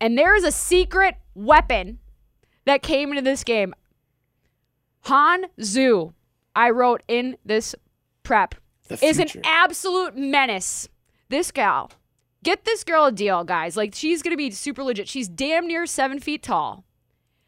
and 0.00 0.18
there's 0.18 0.42
a 0.44 0.52
secret 0.52 1.14
weapon 1.34 1.98
that 2.64 2.82
came 2.82 3.10
into 3.10 3.22
this 3.22 3.44
game. 3.44 3.74
Han 5.06 5.46
Xu, 5.58 6.12
I 6.54 6.70
wrote 6.70 7.02
in 7.08 7.36
this 7.44 7.74
prep, 8.22 8.54
is 9.02 9.18
an 9.18 9.28
absolute 9.44 10.16
menace. 10.16 10.88
This 11.32 11.50
gal, 11.50 11.90
get 12.44 12.66
this 12.66 12.84
girl 12.84 13.06
a 13.06 13.10
deal, 13.10 13.42
guys. 13.42 13.74
Like 13.74 13.94
she's 13.94 14.22
gonna 14.22 14.36
be 14.36 14.50
super 14.50 14.82
legit. 14.82 15.08
She's 15.08 15.28
damn 15.28 15.66
near 15.66 15.86
seven 15.86 16.20
feet 16.20 16.42
tall. 16.42 16.84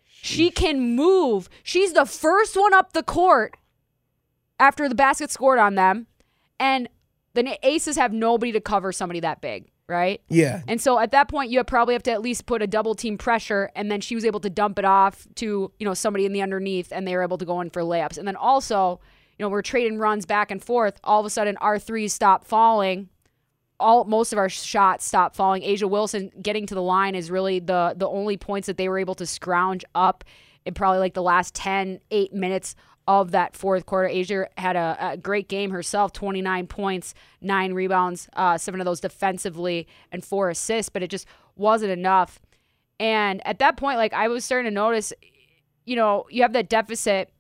She 0.07 0.51
can 0.51 0.97
move. 0.97 1.51
She's 1.63 1.93
the 1.93 2.07
first 2.07 2.57
one 2.57 2.73
up 2.73 2.95
the 2.95 3.03
court 3.03 3.59
after 4.59 4.89
the 4.89 4.95
basket 4.95 5.31
scored 5.31 5.59
on 5.59 5.75
them, 5.75 6.07
and 6.59 6.89
the 7.35 7.59
Aces 7.63 7.97
have 7.97 8.11
nobody 8.11 8.53
to 8.53 8.61
cover 8.61 8.91
somebody 8.91 9.21
that 9.21 9.43
big, 9.43 9.69
right? 9.87 10.23
Yeah. 10.31 10.63
And 10.67 10.81
so 10.81 10.99
at 10.99 11.11
that 11.11 11.29
point, 11.29 11.51
you 11.51 11.63
probably 11.63 11.93
have 11.93 12.05
to 12.05 12.11
at 12.11 12.23
least 12.23 12.47
put 12.47 12.63
a 12.63 12.67
double 12.67 12.95
team 12.95 13.19
pressure, 13.19 13.71
and 13.77 13.91
then 13.91 14.01
she 14.01 14.15
was 14.15 14.25
able 14.25 14.41
to 14.41 14.49
dump 14.49 14.79
it 14.79 14.87
off 14.87 15.27
to 15.35 15.71
you 15.79 15.85
know 15.85 15.93
somebody 15.93 16.25
in 16.25 16.33
the 16.33 16.41
underneath, 16.41 16.91
and 16.91 17.07
they 17.07 17.15
were 17.15 17.23
able 17.23 17.37
to 17.37 17.45
go 17.45 17.61
in 17.61 17.69
for 17.69 17.83
layups. 17.83 18.17
And 18.17 18.27
then 18.27 18.37
also, 18.37 18.99
you 19.39 19.45
know, 19.45 19.51
we're 19.51 19.61
trading 19.61 19.99
runs 19.99 20.25
back 20.25 20.51
and 20.51 20.65
forth. 20.65 20.99
All 21.05 21.21
of 21.21 21.27
a 21.27 21.31
sudden, 21.31 21.59
our 21.59 21.79
threes 21.79 22.15
stop 22.15 22.47
falling. 22.47 23.11
All 23.81 24.05
most 24.05 24.33
of 24.33 24.39
our 24.39 24.49
shots 24.49 25.05
stop 25.05 25.35
falling. 25.35 25.63
A'ja 25.63 25.89
Wilson 25.89 26.31
getting 26.41 26.67
to 26.67 26.75
the 26.75 26.83
line 26.83 27.15
is 27.15 27.31
really 27.31 27.59
the 27.59 27.95
the 27.97 28.09
only 28.09 28.37
points 28.37 28.67
that 28.67 28.77
they 28.77 28.89
were 28.89 28.99
able 28.99 29.15
to 29.17 29.27
scrounge 29.27 29.85
up 29.95 30.25
in 30.65 30.75
probably 30.75 30.99
like 30.99 31.15
the 31.15 31.23
last 31.23 31.55
10, 31.55 32.01
8 32.11 32.33
minutes 32.33 32.75
of 33.07 33.33
that 33.33 33.55
fourth 33.55 33.87
quarter. 33.87 34.09
A'ja 34.09 34.47
had 34.57 34.77
a, 34.77 34.97
a 35.01 35.17
great 35.17 35.49
game 35.49 35.71
herself 35.71 36.13
29 36.13 36.67
points, 36.67 37.15
nine 37.41 37.75
rebounds, 37.75 38.29
uh, 38.35 38.57
seven 38.57 38.81
of 38.81 38.87
those 38.87 39.01
defensively, 39.01 39.87
and 40.11 40.25
four 40.25 40.51
assists, 40.51 40.89
but 40.89 41.03
it 41.03 41.11
just 41.11 41.27
wasn't 41.57 41.93
enough. 41.93 42.41
And 42.99 43.47
at 43.47 43.59
that 43.59 43.77
point, 43.77 43.99
like 43.99 44.13
I 44.13 44.29
was 44.29 44.45
starting 44.45 44.71
to 44.71 44.75
notice, 44.75 45.13
you 45.85 45.97
know, 45.97 46.25
you 46.31 46.43
have 46.43 46.53
that 46.55 46.69
deficit, 46.69 47.31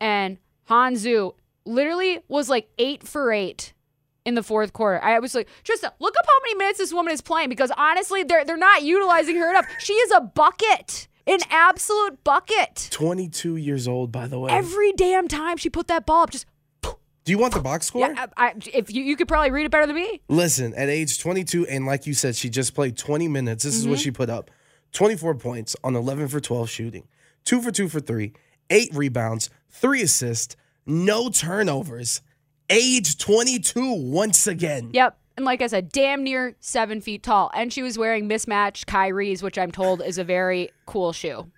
and 0.00 0.38
Han 0.64 0.94
Xu 0.94 1.34
literally 1.66 2.20
was 2.28 2.48
like 2.48 2.70
eight 2.78 3.06
for 3.06 3.32
eight 3.32 3.74
in 4.24 4.34
the 4.34 4.42
fourth 4.42 4.72
quarter. 4.72 5.02
I 5.02 5.18
was 5.18 5.34
like, 5.34 5.48
Trista, 5.64 5.90
look 5.98 6.14
up 6.18 6.26
how 6.26 6.38
many 6.42 6.56
minutes 6.56 6.78
this 6.78 6.92
woman 6.92 7.12
is 7.12 7.20
playing 7.20 7.48
because 7.48 7.70
honestly, 7.76 8.22
they're 8.22 8.44
they're 8.44 8.56
not 8.56 8.82
utilizing 8.82 9.36
her 9.36 9.50
enough. 9.50 9.66
She 9.78 9.94
is 9.94 10.12
a 10.12 10.20
bucket, 10.20 11.08
an 11.26 11.40
absolute 11.50 12.22
bucket. 12.24 12.88
22 12.90 13.56
years 13.56 13.88
old, 13.88 14.12
by 14.12 14.26
the 14.26 14.38
way. 14.38 14.52
Every 14.52 14.92
damn 14.92 15.28
time 15.28 15.56
she 15.56 15.70
put 15.70 15.88
that 15.88 16.06
ball 16.06 16.24
up, 16.24 16.30
just 16.30 16.46
Do 16.82 16.92
you 17.26 17.38
want 17.38 17.54
the 17.54 17.60
box 17.60 17.86
score? 17.86 18.08
Yeah, 18.08 18.26
I, 18.36 18.48
I, 18.48 18.54
if 18.72 18.92
you, 18.92 19.02
you 19.02 19.16
could 19.16 19.28
probably 19.28 19.50
read 19.50 19.66
it 19.66 19.70
better 19.70 19.86
than 19.86 19.96
me. 19.96 20.20
Listen, 20.28 20.74
at 20.74 20.88
age 20.88 21.18
22, 21.18 21.66
and 21.66 21.86
like 21.86 22.06
you 22.06 22.14
said, 22.14 22.36
she 22.36 22.50
just 22.50 22.74
played 22.74 22.96
20 22.96 23.28
minutes. 23.28 23.64
This 23.64 23.76
is 23.76 23.86
what 23.86 23.94
mm-hmm. 23.94 24.04
she 24.04 24.10
put 24.10 24.30
up 24.30 24.50
24 24.92 25.36
points 25.36 25.76
on 25.84 25.96
11 25.96 26.28
for 26.28 26.40
12 26.40 26.68
shooting, 26.68 27.08
two 27.44 27.62
for 27.62 27.70
two 27.70 27.88
for 27.88 28.00
three, 28.00 28.32
eight 28.70 28.90
rebounds, 28.92 29.50
three 29.70 30.02
assists, 30.02 30.56
no 30.86 31.28
turnovers. 31.28 32.22
Age 32.70 33.18
22 33.18 33.94
once 33.94 34.46
again. 34.46 34.90
Yep. 34.92 35.18
And 35.36 35.44
like 35.44 35.60
I 35.60 35.66
said, 35.66 35.90
damn 35.90 36.22
near 36.22 36.54
seven 36.60 37.00
feet 37.00 37.24
tall. 37.24 37.50
And 37.52 37.72
she 37.72 37.82
was 37.82 37.98
wearing 37.98 38.28
mismatched 38.28 38.86
Kyrie's, 38.86 39.42
which 39.42 39.58
I'm 39.58 39.72
told 39.72 40.02
is 40.02 40.18
a 40.18 40.24
very 40.24 40.70
cool 40.86 41.12
shoe. 41.12 41.50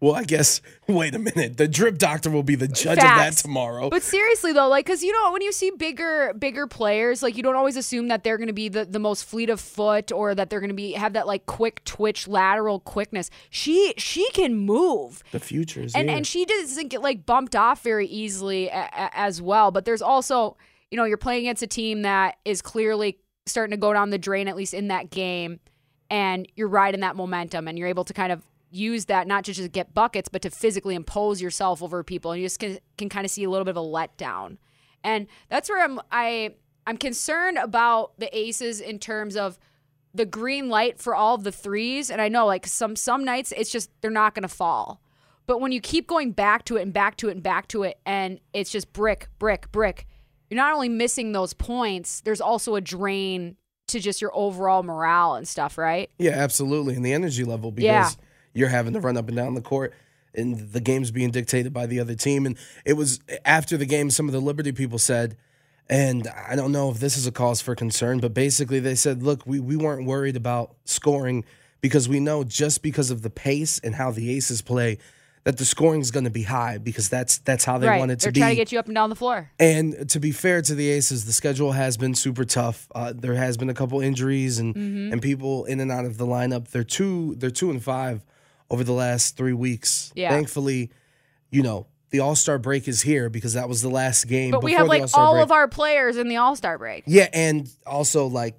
Well, 0.00 0.14
I 0.14 0.24
guess, 0.24 0.60
wait 0.88 1.14
a 1.14 1.18
minute. 1.18 1.56
The 1.58 1.68
drip 1.68 1.98
doctor 1.98 2.30
will 2.30 2.42
be 2.42 2.54
the 2.54 2.68
judge 2.68 2.98
of 2.98 3.04
that 3.04 3.34
tomorrow. 3.34 3.90
But 3.90 4.02
seriously 4.02 4.52
though, 4.52 4.68
like, 4.68 4.86
cause 4.86 5.02
you 5.02 5.12
know 5.12 5.32
when 5.32 5.42
you 5.42 5.52
see 5.52 5.70
bigger, 5.70 6.32
bigger 6.38 6.66
players, 6.66 7.22
like 7.22 7.36
you 7.36 7.42
don't 7.42 7.56
always 7.56 7.76
assume 7.76 8.08
that 8.08 8.24
they're 8.24 8.38
gonna 8.38 8.52
be 8.52 8.68
the, 8.68 8.84
the 8.84 8.98
most 8.98 9.24
fleet 9.24 9.50
of 9.50 9.60
foot 9.60 10.10
or 10.12 10.34
that 10.34 10.48
they're 10.50 10.60
gonna 10.60 10.72
be 10.74 10.92
have 10.92 11.12
that 11.12 11.26
like 11.26 11.46
quick 11.46 11.84
twitch 11.84 12.26
lateral 12.26 12.80
quickness. 12.80 13.30
She 13.50 13.92
she 13.98 14.28
can 14.30 14.54
move. 14.54 15.22
the 15.32 15.40
future 15.40 15.82
is 15.82 15.94
and 15.94 16.08
here. 16.08 16.16
and 16.16 16.26
she 16.26 16.44
doesn't 16.46 16.88
get 16.88 17.02
like 17.02 17.26
bumped 17.26 17.54
off 17.54 17.82
very 17.82 18.06
easily 18.06 18.68
a, 18.68 18.88
a- 18.92 19.10
as 19.18 19.42
well. 19.42 19.70
But 19.70 19.84
there's 19.84 20.02
also, 20.02 20.56
you 20.90 20.96
know, 20.96 21.04
you're 21.04 21.16
playing 21.18 21.40
against 21.40 21.62
a 21.62 21.66
team 21.66 22.02
that 22.02 22.36
is 22.44 22.62
clearly 22.62 23.18
starting 23.44 23.72
to 23.72 23.76
go 23.76 23.92
down 23.92 24.10
the 24.10 24.18
drain, 24.18 24.48
at 24.48 24.56
least 24.56 24.72
in 24.74 24.88
that 24.88 25.10
game, 25.10 25.60
and 26.10 26.48
you're 26.56 26.68
riding 26.68 27.00
that 27.00 27.14
momentum, 27.16 27.68
and 27.68 27.78
you're 27.78 27.88
able 27.88 28.04
to 28.04 28.14
kind 28.14 28.32
of 28.32 28.42
use 28.70 29.06
that 29.06 29.26
not 29.26 29.44
to 29.44 29.52
just 29.52 29.64
to 29.64 29.68
get 29.68 29.94
buckets, 29.94 30.28
but 30.28 30.42
to 30.42 30.50
physically 30.50 30.94
impose 30.94 31.40
yourself 31.40 31.82
over 31.82 32.02
people, 32.02 32.32
and 32.32 32.40
you 32.40 32.46
just 32.46 32.58
can, 32.58 32.78
can 32.98 33.08
kind 33.08 33.24
of 33.24 33.30
see 33.30 33.44
a 33.44 33.50
little 33.50 33.64
bit 33.64 33.76
of 33.76 33.76
a 33.76 33.80
letdown, 33.80 34.58
and 35.04 35.26
that's 35.48 35.68
where 35.68 35.82
I'm 35.82 36.00
I 36.10 36.54
I'm 36.86 36.96
concerned 36.96 37.58
about 37.58 38.18
the 38.18 38.36
Aces 38.36 38.80
in 38.80 38.98
terms 38.98 39.36
of 39.36 39.58
the 40.14 40.26
green 40.26 40.68
light 40.68 40.98
for 40.98 41.14
all 41.14 41.34
of 41.34 41.44
the 41.44 41.52
threes 41.52 42.10
and 42.10 42.22
i 42.22 42.28
know 42.28 42.46
like 42.46 42.66
some 42.66 42.96
some 42.96 43.22
nights 43.22 43.52
it's 43.54 43.70
just 43.70 43.90
they're 44.00 44.10
not 44.10 44.34
going 44.34 44.42
to 44.42 44.48
fall 44.48 45.02
but 45.46 45.60
when 45.60 45.72
you 45.72 45.80
keep 45.80 46.06
going 46.06 46.32
back 46.32 46.64
to 46.64 46.76
it 46.76 46.82
and 46.82 46.94
back 46.94 47.18
to 47.18 47.28
it 47.28 47.32
and 47.32 47.42
back 47.42 47.68
to 47.68 47.82
it 47.82 47.98
and 48.06 48.40
it's 48.54 48.70
just 48.70 48.94
brick 48.94 49.28
brick 49.38 49.70
brick 49.72 50.06
you're 50.48 50.56
not 50.56 50.72
only 50.72 50.88
missing 50.88 51.32
those 51.32 51.52
points 51.52 52.22
there's 52.22 52.40
also 52.40 52.76
a 52.76 52.80
drain 52.80 53.56
to 53.88 54.00
just 54.00 54.20
your 54.20 54.30
overall 54.34 54.82
morale 54.82 55.34
and 55.34 55.46
stuff 55.46 55.78
right 55.78 56.10
Yeah, 56.18 56.32
absolutely. 56.32 56.94
And 56.94 57.04
the 57.04 57.12
energy 57.12 57.44
level 57.44 57.70
because 57.70 57.84
Yeah. 57.84 58.10
You're 58.56 58.68
having 58.68 58.92
to 58.94 59.00
run 59.00 59.16
up 59.16 59.28
and 59.28 59.36
down 59.36 59.54
the 59.54 59.60
court 59.60 59.92
and 60.34 60.72
the 60.72 60.80
game's 60.80 61.10
being 61.10 61.30
dictated 61.30 61.72
by 61.72 61.86
the 61.86 62.00
other 62.00 62.14
team. 62.14 62.46
And 62.46 62.56
it 62.84 62.94
was 62.94 63.20
after 63.44 63.76
the 63.76 63.86
game, 63.86 64.10
some 64.10 64.26
of 64.26 64.32
the 64.32 64.40
Liberty 64.40 64.72
people 64.72 64.98
said, 64.98 65.36
and 65.88 66.26
I 66.48 66.56
don't 66.56 66.72
know 66.72 66.90
if 66.90 66.98
this 66.98 67.16
is 67.16 67.26
a 67.26 67.32
cause 67.32 67.60
for 67.60 67.74
concern, 67.74 68.18
but 68.20 68.34
basically 68.34 68.80
they 68.80 68.94
said, 68.96 69.22
look, 69.22 69.46
we, 69.46 69.60
we 69.60 69.76
weren't 69.76 70.04
worried 70.06 70.36
about 70.36 70.74
scoring 70.84 71.44
because 71.80 72.08
we 72.08 72.18
know 72.20 72.44
just 72.44 72.82
because 72.82 73.10
of 73.10 73.22
the 73.22 73.30
pace 73.30 73.78
and 73.84 73.94
how 73.94 74.10
the 74.10 74.30
aces 74.34 74.62
play 74.62 74.98
that 75.44 75.58
the 75.58 75.64
scoring 75.64 76.00
is 76.00 76.10
going 76.10 76.24
to 76.24 76.30
be 76.30 76.42
high 76.42 76.76
because 76.76 77.08
that's 77.08 77.38
that's 77.38 77.64
how 77.64 77.78
they 77.78 77.86
right 77.86 78.00
want 78.00 78.10
it 78.10 78.18
to 78.18 78.24
they're 78.24 78.32
be. 78.32 78.40
trying 78.40 78.50
to 78.50 78.56
get 78.56 78.72
you 78.72 78.80
up 78.80 78.86
and 78.86 78.96
down 78.96 79.10
the 79.10 79.14
floor 79.14 79.48
And 79.60 80.10
to 80.10 80.18
be 80.18 80.32
fair 80.32 80.60
to 80.60 80.74
the 80.74 80.88
Aces, 80.90 81.24
the 81.24 81.32
schedule 81.32 81.70
has 81.70 81.96
been 81.96 82.16
super 82.16 82.44
tough. 82.44 82.88
Uh, 82.92 83.12
there 83.14 83.34
has 83.36 83.56
been 83.56 83.70
a 83.70 83.74
couple 83.74 84.00
injuries 84.00 84.58
and 84.58 84.74
Mm-hmm. 84.74 85.12
and 85.12 85.22
people 85.22 85.64
in 85.66 85.78
and 85.78 85.92
out 85.92 86.04
of 86.04 86.18
the 86.18 86.26
lineup. 86.26 86.68
They're 86.68 86.82
two 86.82 87.36
they're 87.38 87.50
two 87.50 87.70
and 87.70 87.80
five 87.80 88.24
over 88.70 88.84
the 88.84 88.92
last 88.92 89.36
three 89.36 89.52
weeks. 89.52 90.12
Yeah. 90.14 90.30
Thankfully, 90.30 90.90
you 91.50 91.62
know 91.62 91.86
the 92.10 92.20
All 92.20 92.34
Star 92.36 92.58
break 92.58 92.88
is 92.88 93.02
here 93.02 93.28
because 93.28 93.54
that 93.54 93.68
was 93.68 93.82
the 93.82 93.88
last 93.90 94.26
game. 94.26 94.50
but 94.52 94.62
we 94.62 94.72
have 94.72 94.86
like 94.88 95.04
all 95.14 95.34
break. 95.34 95.42
of 95.44 95.52
our 95.52 95.68
players 95.68 96.16
in 96.16 96.28
the 96.28 96.36
all-star 96.36 96.78
break 96.78 97.04
yeah, 97.06 97.28
and 97.32 97.68
also 97.86 98.26
like 98.26 98.56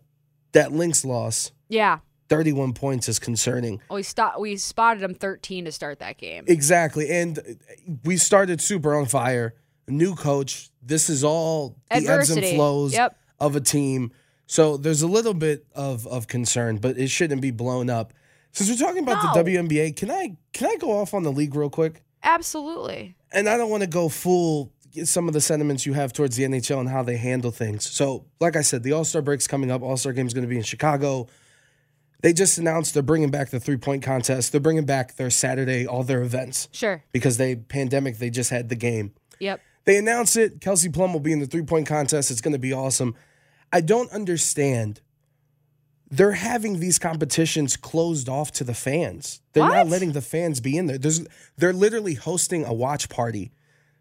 that 0.51 0.71
Lynx 0.71 1.03
loss, 1.05 1.51
yeah 1.69 1.99
thirty 2.29 2.51
one 2.51 2.73
points 2.73 3.07
is 3.07 3.19
concerning. 3.19 3.81
Oh, 3.89 3.95
we 3.95 4.03
stop 4.03 4.39
we 4.39 4.57
spotted 4.57 5.01
them 5.01 5.13
13 5.13 5.65
to 5.65 5.71
start 5.71 5.99
that 5.99 6.17
game 6.17 6.43
Exactly, 6.47 7.09
and 7.09 7.57
we 8.03 8.17
started 8.17 8.61
super 8.61 8.95
on 8.95 9.05
fire. 9.05 9.55
New 9.87 10.15
coach. 10.15 10.69
This 10.81 11.09
is 11.09 11.23
all 11.23 11.77
the 11.89 12.05
ebbs 12.07 12.29
and 12.29 12.45
flows 12.45 12.93
Yep. 12.93 13.15
of 13.39 13.55
a 13.55 13.61
team. 13.61 14.11
So 14.45 14.75
there's 14.77 15.01
a 15.01 15.07
little 15.07 15.33
bit 15.33 15.65
of 15.73 16.05
of 16.07 16.27
concern, 16.27 16.77
but 16.77 16.97
it 16.97 17.09
shouldn't 17.09 17.41
be 17.41 17.51
blown 17.51 17.89
up. 17.89 18.13
Since 18.57 18.69
we're 18.71 18.87
talking 18.87 19.03
about 19.03 19.23
No. 19.23 19.43
the 19.43 19.51
WNBA, 19.51 19.95
can 19.95 20.09
I 20.09 20.35
can 20.51 20.67
I 20.67 20.75
go 20.77 20.91
off 20.91 21.13
on 21.13 21.21
the 21.23 21.31
league 21.31 21.53
real 21.55 21.69
quick? 21.69 22.01
absolutely 22.23 23.15
And 23.31 23.47
I 23.47 23.55
don't 23.57 23.69
want 23.69 23.83
to 23.83 23.87
go 23.87 24.09
full 24.09 24.71
some 25.03 25.27
of 25.27 25.33
the 25.35 25.41
sentiments 25.41 25.85
you 25.85 25.93
have 25.93 26.11
towards 26.11 26.35
the 26.37 26.43
NHL 26.43 26.79
and 26.79 26.89
how 26.89 27.03
they 27.03 27.17
handle 27.17 27.51
things. 27.51 27.87
So, 27.87 28.25
like 28.39 28.55
I 28.55 28.61
said, 28.61 28.81
the 28.81 28.93
All 28.93 29.05
Star 29.05 29.21
break's 29.21 29.47
coming 29.47 29.69
up. 29.69 29.83
All 29.83 29.95
Star 29.95 30.11
game's 30.11 30.33
going 30.33 30.43
to 30.43 30.49
be 30.49 30.57
in 30.57 30.63
Chicago. 30.63 31.27
They 32.23 32.33
just 32.33 32.57
announced 32.57 32.95
they're 32.95 33.03
bringing 33.03 33.29
back 33.29 33.51
the 33.51 33.59
three 33.59 33.77
point 33.77 34.01
contest. 34.01 34.51
They're 34.51 34.59
bringing 34.59 34.85
back 34.85 35.17
their 35.17 35.29
Saturday, 35.29 35.85
all 35.85 36.01
their 36.03 36.23
events 36.23 36.67
sure 36.71 37.03
because 37.11 37.37
they 37.37 37.55
pandemic. 37.55 38.17
They 38.17 38.31
just 38.31 38.49
had 38.49 38.69
the 38.69 38.75
game. 38.75 39.13
yep 39.39 39.61
They 39.85 39.97
announce 39.97 40.35
it. 40.35 40.61
Kelsey 40.61 40.89
Plum 40.89 41.13
will 41.13 41.19
be 41.19 41.31
in 41.31 41.39
the 41.39 41.45
three 41.47 41.61
point 41.61 41.85
contest. 41.85 42.31
It's 42.31 42.41
going 42.41 42.53
to 42.53 42.59
be 42.59 42.73
awesome. 42.73 43.13
I 43.71 43.81
don't 43.81 44.11
understand. 44.11 45.01
They're 46.09 46.31
having 46.33 46.79
these 46.79 46.97
competitions 46.99 47.75
closed 47.75 48.29
off 48.29 48.51
to 48.53 48.63
the 48.63 48.73
fans. 48.73 49.41
They're 49.53 49.67
not 49.67 49.87
letting 49.87 50.13
the 50.13 50.21
fans 50.21 50.61
be 50.61 50.77
in 50.77 50.85
there. 50.87 50.97
There's, 50.97 51.25
they're 51.57 51.73
literally 51.73 52.13
hosting 52.13 52.63
a 52.63 52.73
watch 52.73 53.09
party 53.09 53.51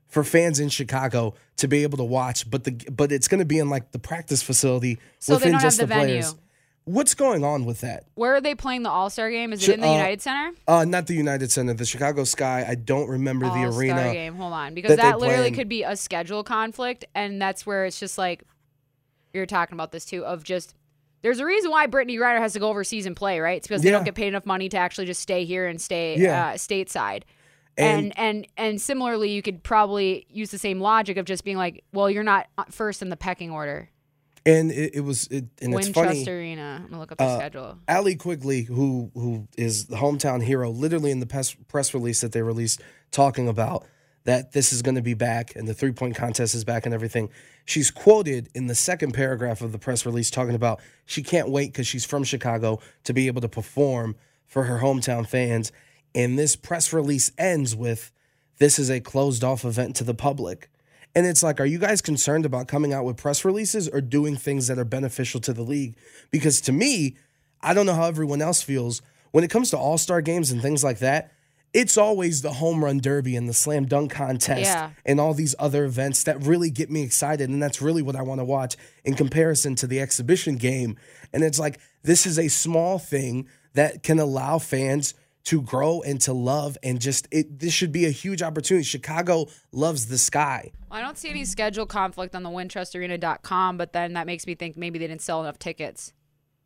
for 0.06 0.22
fans 0.22 0.60
in 0.60 0.68
Chicago 0.68 1.34
to 1.56 1.66
be 1.66 1.82
able 1.82 1.98
to 1.98 2.04
watch, 2.04 2.48
but 2.48 2.62
the 2.64 2.70
but 2.92 3.10
it's 3.10 3.26
going 3.26 3.40
to 3.40 3.44
be 3.44 3.58
in 3.58 3.68
like 3.68 3.90
the 3.90 3.98
practice 3.98 4.40
facility 4.40 4.98
So 5.18 5.34
within 5.34 5.58
just 5.58 5.78
the 5.78 5.82
the, 5.84 5.86
venue. 5.88 6.06
players. 6.20 6.34
What's 6.84 7.14
going 7.14 7.42
on 7.42 7.64
with 7.64 7.80
that? 7.80 8.04
where 8.14 8.32
are 8.36 8.40
they 8.40 8.54
playing 8.54 8.84
the 8.84 8.90
all-star 8.90 9.28
game 9.32 9.52
is 9.52 9.68
it 9.68 9.75
in 9.75 9.80
the 9.80 9.88
uh, 9.88 9.92
united 9.92 10.22
center 10.22 10.52
Uh, 10.68 10.84
not 10.84 11.08
the 11.08 11.14
United 11.14 11.50
Center, 11.50 11.75
the 11.75 11.84
Chicago 11.84 12.22
Sky. 12.22 12.64
I 12.68 12.76
don't 12.76 13.08
remember 13.08 13.46
the 13.46 13.64
All-Star 13.64 13.80
arena. 13.80 14.12
game. 14.12 14.36
Hold 14.36 14.52
on, 14.52 14.75
because 14.75 14.90
that 14.90 15.02
that, 15.02 15.18
literally 15.18 15.50
could 15.50 15.68
be 15.68 15.82
a 15.82 15.96
schedule 15.96 16.44
conflict, 16.44 17.04
and 17.16 17.42
that's 17.42 17.66
where 17.66 17.84
it's 17.86 17.98
just 17.98 18.16
like 18.16 18.44
you're 19.34 19.46
talking 19.46 19.75
about 19.75 19.90
this 19.90 20.04
too. 20.04 20.25
Of 20.25 20.44
just 20.44 20.76
there's 21.26 21.40
a 21.40 21.45
reason 21.45 21.73
why 21.73 21.88
Brittney 21.88 22.16
Griner 22.16 22.38
has 22.38 22.52
to 22.52 22.61
go 22.61 22.68
overseas 22.68 23.04
and 23.04 23.16
play, 23.16 23.40
right? 23.40 23.56
It's 23.56 23.66
because 23.66 23.83
they 23.83 23.90
don't 23.90 24.04
get 24.04 24.14
paid 24.14 24.28
enough 24.28 24.47
money 24.47 24.68
to 24.68 24.76
actually 24.76 25.06
just 25.06 25.21
stay 25.21 25.45
here 25.45 25.66
and 25.66 25.80
stay 25.80 26.16
Yeah. 26.16 26.50
uh, 26.50 26.52
stateside. 26.54 27.23
And- 27.76 28.12
And, 28.16 28.18
and 28.18 28.47
and 28.56 28.80
similarly, 28.80 29.30
you 29.33 29.42
could 29.42 29.64
probably 29.64 30.25
use 30.30 30.52
the 30.52 30.59
same 30.59 30.80
logic 30.80 31.16
of 31.16 31.26
just 31.26 31.42
being 31.45 31.56
like, 31.56 31.83
well, 31.92 32.09
you're 32.09 32.23
not 32.23 32.47
uh, 32.56 32.62
first 32.71 33.02
in 33.02 33.09
the 33.09 33.16
pecking 33.16 33.50
order. 33.50 33.90
And 34.47 34.71
it, 34.71 34.95
it 34.95 35.00
was, 35.00 35.26
it, 35.26 35.47
and 35.61 35.75
it's 35.75 35.88
Wintrust 35.88 35.95
funny. 35.95 36.28
Arena. 36.30 36.76
I'm 36.85 36.88
gonna 36.90 37.00
look 37.00 37.11
up 37.11 37.18
the 37.18 37.25
Uh, 37.25 37.37
schedule. 37.38 37.78
Allie 37.88 38.14
Quigley, 38.14 38.62
who 38.62 39.11
who 39.14 39.49
is 39.59 39.87
the 39.87 39.97
hometown 39.97 40.45
hero, 40.45 40.71
literally 40.71 41.11
in 41.11 41.18
the 41.18 41.26
press 41.26 41.54
press 41.66 41.92
release 41.92 42.21
that 42.21 42.30
they 42.30 42.42
released, 42.42 42.80
talking 43.11 43.49
about 43.49 43.85
that 44.23 44.52
this 44.52 44.73
is 44.73 44.83
going 44.83 44.95
to 44.95 45.02
be 45.02 45.14
back 45.14 45.54
and 45.56 45.66
the 45.68 45.75
three 45.75 45.92
point 45.92 46.14
contest 46.14 46.54
is 46.54 46.64
back 46.64 46.85
and 46.87 46.95
everything. 46.95 47.28
She's 47.66 47.90
quoted 47.90 48.49
in 48.54 48.68
the 48.68 48.75
second 48.75 49.12
paragraph 49.12 49.61
of 49.61 49.73
the 49.73 49.78
press 49.78 50.06
release 50.06 50.30
talking 50.30 50.54
about 50.54 50.80
she 51.04 51.23
can't 51.23 51.50
wait 51.50 51.73
because 51.73 51.87
she's 51.87 52.04
from 52.04 52.25
Chicago 52.25 52.80
to 53.04 53.12
be 53.12 53.26
able 53.26 53.42
to 53.42 53.49
perform 53.49 54.16
for 54.46 54.64
her 54.64 54.78
hometown 54.78 55.26
fans. 55.28 55.73
And 56.14 56.38
this 56.38 56.56
press 56.56 56.92
release 56.92 57.32
ends 57.37 57.75
with, 57.76 58.12
"This 58.58 58.78
is 58.78 58.88
a 58.88 59.00
closed 59.00 59.44
off 59.44 59.64
event 59.64 59.96
to 59.96 60.04
the 60.04 60.14
public." 60.14 60.70
And 61.14 61.26
it's 61.26 61.42
like, 61.42 61.61
are 61.61 61.66
you 61.66 61.78
guys 61.78 62.00
concerned 62.00 62.46
about 62.46 62.68
coming 62.68 62.92
out 62.92 63.04
with 63.04 63.16
press 63.16 63.44
releases 63.44 63.88
or 63.88 64.00
doing 64.00 64.37
things 64.37 64.66
that 64.68 64.78
are 64.78 64.85
beneficial 64.85 65.40
to 65.40 65.52
the 65.52 65.62
league? 65.62 65.96
Because 66.30 66.61
to 66.62 66.73
me, 66.73 67.16
I 67.62 67.75
don't 67.75 67.87
know 67.87 67.94
how 67.94 68.06
everyone 68.06 68.42
else 68.42 68.62
feels. 68.62 69.02
When 69.32 69.42
it 69.42 69.50
comes 69.50 69.70
to 69.70 69.78
all 69.78 69.99
star 69.99 70.20
games 70.20 70.50
and 70.50 70.62
things 70.62 70.85
like 70.85 70.99
that, 70.99 71.32
it's 71.76 71.99
always 71.99 72.40
the 72.40 72.54
home 72.54 72.83
run 72.83 72.97
derby 72.99 73.37
and 73.37 73.47
the 73.47 73.52
slam 73.52 73.85
dunk 73.85 74.11
contest 74.11 74.62
Yeah. 74.62 74.90
and 75.04 75.21
all 75.21 75.35
these 75.35 75.54
other 75.59 75.85
events 75.85 76.25
that 76.25 76.42
really 76.42 76.71
get 76.71 76.90
me 76.90 77.02
excited. 77.02 77.50
And 77.50 77.62
that's 77.62 77.83
really 77.83 78.00
what 78.00 78.16
I 78.16 78.23
want 78.23 78.40
to 78.40 78.47
watch 78.47 78.76
in 79.04 79.12
comparison 79.14 79.75
to 79.76 79.87
the 79.87 80.00
exhibition 80.00 80.56
game. 80.56 80.97
And 81.35 81.45
it's 81.45 81.59
like, 81.59 81.78
this 82.02 82.25
is 82.25 82.38
a 82.38 82.49
small 82.49 82.99
thing 82.99 83.47
that 83.75 84.02
can 84.02 84.18
allow 84.18 84.59
fans 84.59 85.12
to 85.45 85.61
grow 85.61 86.00
and 86.00 86.18
to 86.23 86.33
love 86.33 86.78
and 86.83 86.99
just 86.99 87.28
it 87.30 87.59
this 87.61 87.73
should 87.75 87.92
be 87.92 88.06
a 88.06 88.11
huge 88.11 88.42
opportunity. 88.42 88.83
Chicago 88.83 89.47
loves 89.71 90.06
the 90.06 90.16
sky. 90.18 90.73
I 90.90 91.02
don't 91.02 91.18
see 91.18 91.28
any 91.28 91.45
schedule 91.45 91.85
conflict 91.85 92.35
on 92.35 92.42
the 92.42 92.49
WintrustArena.com, 92.50 93.76
but 93.76 93.92
then 93.92 94.14
that 94.14 94.26
makes 94.26 94.47
me 94.47 94.54
think 94.54 94.76
maybe 94.78 94.99
they 94.99 95.06
didn't 95.06 95.21
sell 95.23 95.42
enough 95.42 95.59
tickets 95.59 96.12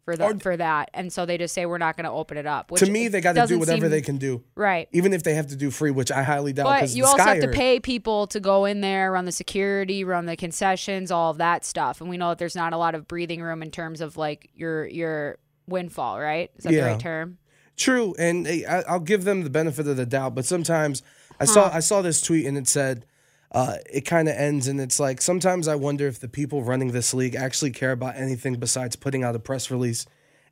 for 0.04 0.16
the, 0.16 0.24
Or- 0.24 0.38
for 0.38 0.56
that, 0.56 0.90
and 0.94 1.12
so 1.12 1.26
they 1.26 1.36
just 1.38 1.54
say 1.54 1.66
we're 1.66 1.78
not 1.78 1.96
going 1.96 2.04
to 2.04 2.10
open 2.10 2.36
it 2.36 2.46
up. 2.46 2.70
To 2.76 2.90
me, 2.90 3.08
they 3.08 3.20
got 3.20 3.34
to 3.34 3.46
do 3.46 3.58
whatever 3.58 3.82
seem- 3.82 3.90
they 3.90 4.00
can 4.02 4.16
do, 4.18 4.42
Right. 4.54 4.88
even 4.92 5.12
if 5.12 5.22
they 5.22 5.34
have 5.34 5.48
to 5.48 5.56
do 5.56 5.70
free, 5.70 5.90
which 5.90 6.10
I 6.10 6.22
highly 6.22 6.52
doubt. 6.52 6.64
But 6.64 6.90
you 6.90 7.04
also 7.04 7.22
have 7.22 7.40
to 7.40 7.48
pay 7.48 7.80
people 7.80 8.26
to 8.28 8.40
go 8.40 8.64
in 8.64 8.80
there, 8.80 9.12
run 9.12 9.24
the 9.24 9.32
security, 9.32 10.04
run 10.04 10.26
the 10.26 10.36
concessions, 10.36 11.10
all 11.10 11.30
of 11.30 11.38
that 11.38 11.64
stuff. 11.64 12.00
And 12.00 12.08
we 12.10 12.16
know 12.16 12.30
that 12.30 12.38
there's 12.38 12.56
not 12.56 12.72
a 12.72 12.76
lot 12.76 12.94
of 12.94 13.06
breathing 13.06 13.42
room 13.42 13.62
in 13.62 13.70
terms 13.70 14.00
of 14.00 14.16
like 14.16 14.50
your 14.54 14.86
your 14.86 15.38
windfall, 15.66 16.18
right? 16.18 16.50
Is 16.56 16.64
that 16.64 16.70
the 16.72 16.80
right 16.80 16.98
term? 17.00 17.38
True, 17.76 18.14
and 18.18 18.46
I, 18.46 18.84
I'll 18.88 19.00
give 19.00 19.24
them 19.24 19.42
the 19.44 19.50
benefit 19.50 19.86
of 19.86 19.96
the 19.96 20.04
doubt. 20.06 20.34
But 20.34 20.44
sometimes 20.44 21.02
I 21.38 21.44
saw 21.46 21.70
I 21.72 21.80
saw 21.80 22.02
this 22.02 22.20
tweet 22.20 22.44
and 22.46 22.58
it 22.58 22.68
said, 22.68 23.06
uh, 23.52 23.76
it 23.92 24.02
kind 24.02 24.28
of 24.28 24.36
ends, 24.36 24.68
and 24.68 24.80
it's 24.80 25.00
like 25.00 25.20
sometimes 25.20 25.66
I 25.66 25.74
wonder 25.74 26.06
if 26.06 26.20
the 26.20 26.28
people 26.28 26.62
running 26.62 26.92
this 26.92 27.12
league 27.12 27.34
actually 27.34 27.72
care 27.72 27.92
about 27.92 28.16
anything 28.16 28.54
besides 28.54 28.96
putting 28.96 29.24
out 29.24 29.34
a 29.34 29.40
press 29.40 29.70
release. 29.70 30.06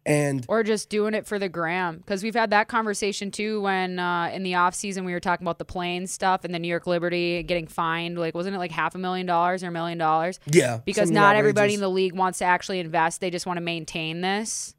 And 0.06 0.44
or 0.48 0.62
just 0.62 0.88
doing 0.88 1.12
it 1.12 1.26
for 1.26 1.38
the 1.38 1.50
gram. 1.50 1.98
Because 1.98 2.22
we've 2.22 2.34
had 2.34 2.50
that 2.50 2.66
conversation 2.66 3.30
too 3.30 3.60
when 3.60 3.98
uh, 3.98 4.30
in 4.32 4.42
the 4.42 4.54
off 4.54 4.74
season 4.74 5.04
we 5.04 5.12
were 5.12 5.20
talking 5.20 5.44
about 5.44 5.58
the 5.58 5.66
plane 5.66 6.06
stuff 6.06 6.44
and 6.44 6.54
the 6.54 6.58
New 6.58 6.68
York 6.68 6.86
Liberty 6.86 7.42
getting 7.42 7.66
fined. 7.66 8.18
Like 8.18 8.34
wasn't 8.34 8.56
it 8.56 8.58
like 8.58 8.70
half 8.70 8.94
a 8.94 8.98
million 8.98 9.26
dollars 9.26 9.62
or 9.62 9.68
a 9.68 9.72
million 9.72 9.98
dollars? 9.98 10.40
Yeah, 10.46 10.78
because 10.84 11.10
not 11.10 11.36
everybody 11.36 11.74
in 11.74 11.80
the 11.80 11.90
league 11.90 12.14
wants 12.14 12.38
to 12.38 12.46
actually 12.46 12.80
invest. 12.80 13.20
They 13.20 13.30
just 13.30 13.46
want 13.46 13.58
to 13.58 13.62
maintain 13.62 14.22
this. 14.22 14.74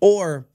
Or 0.00 0.46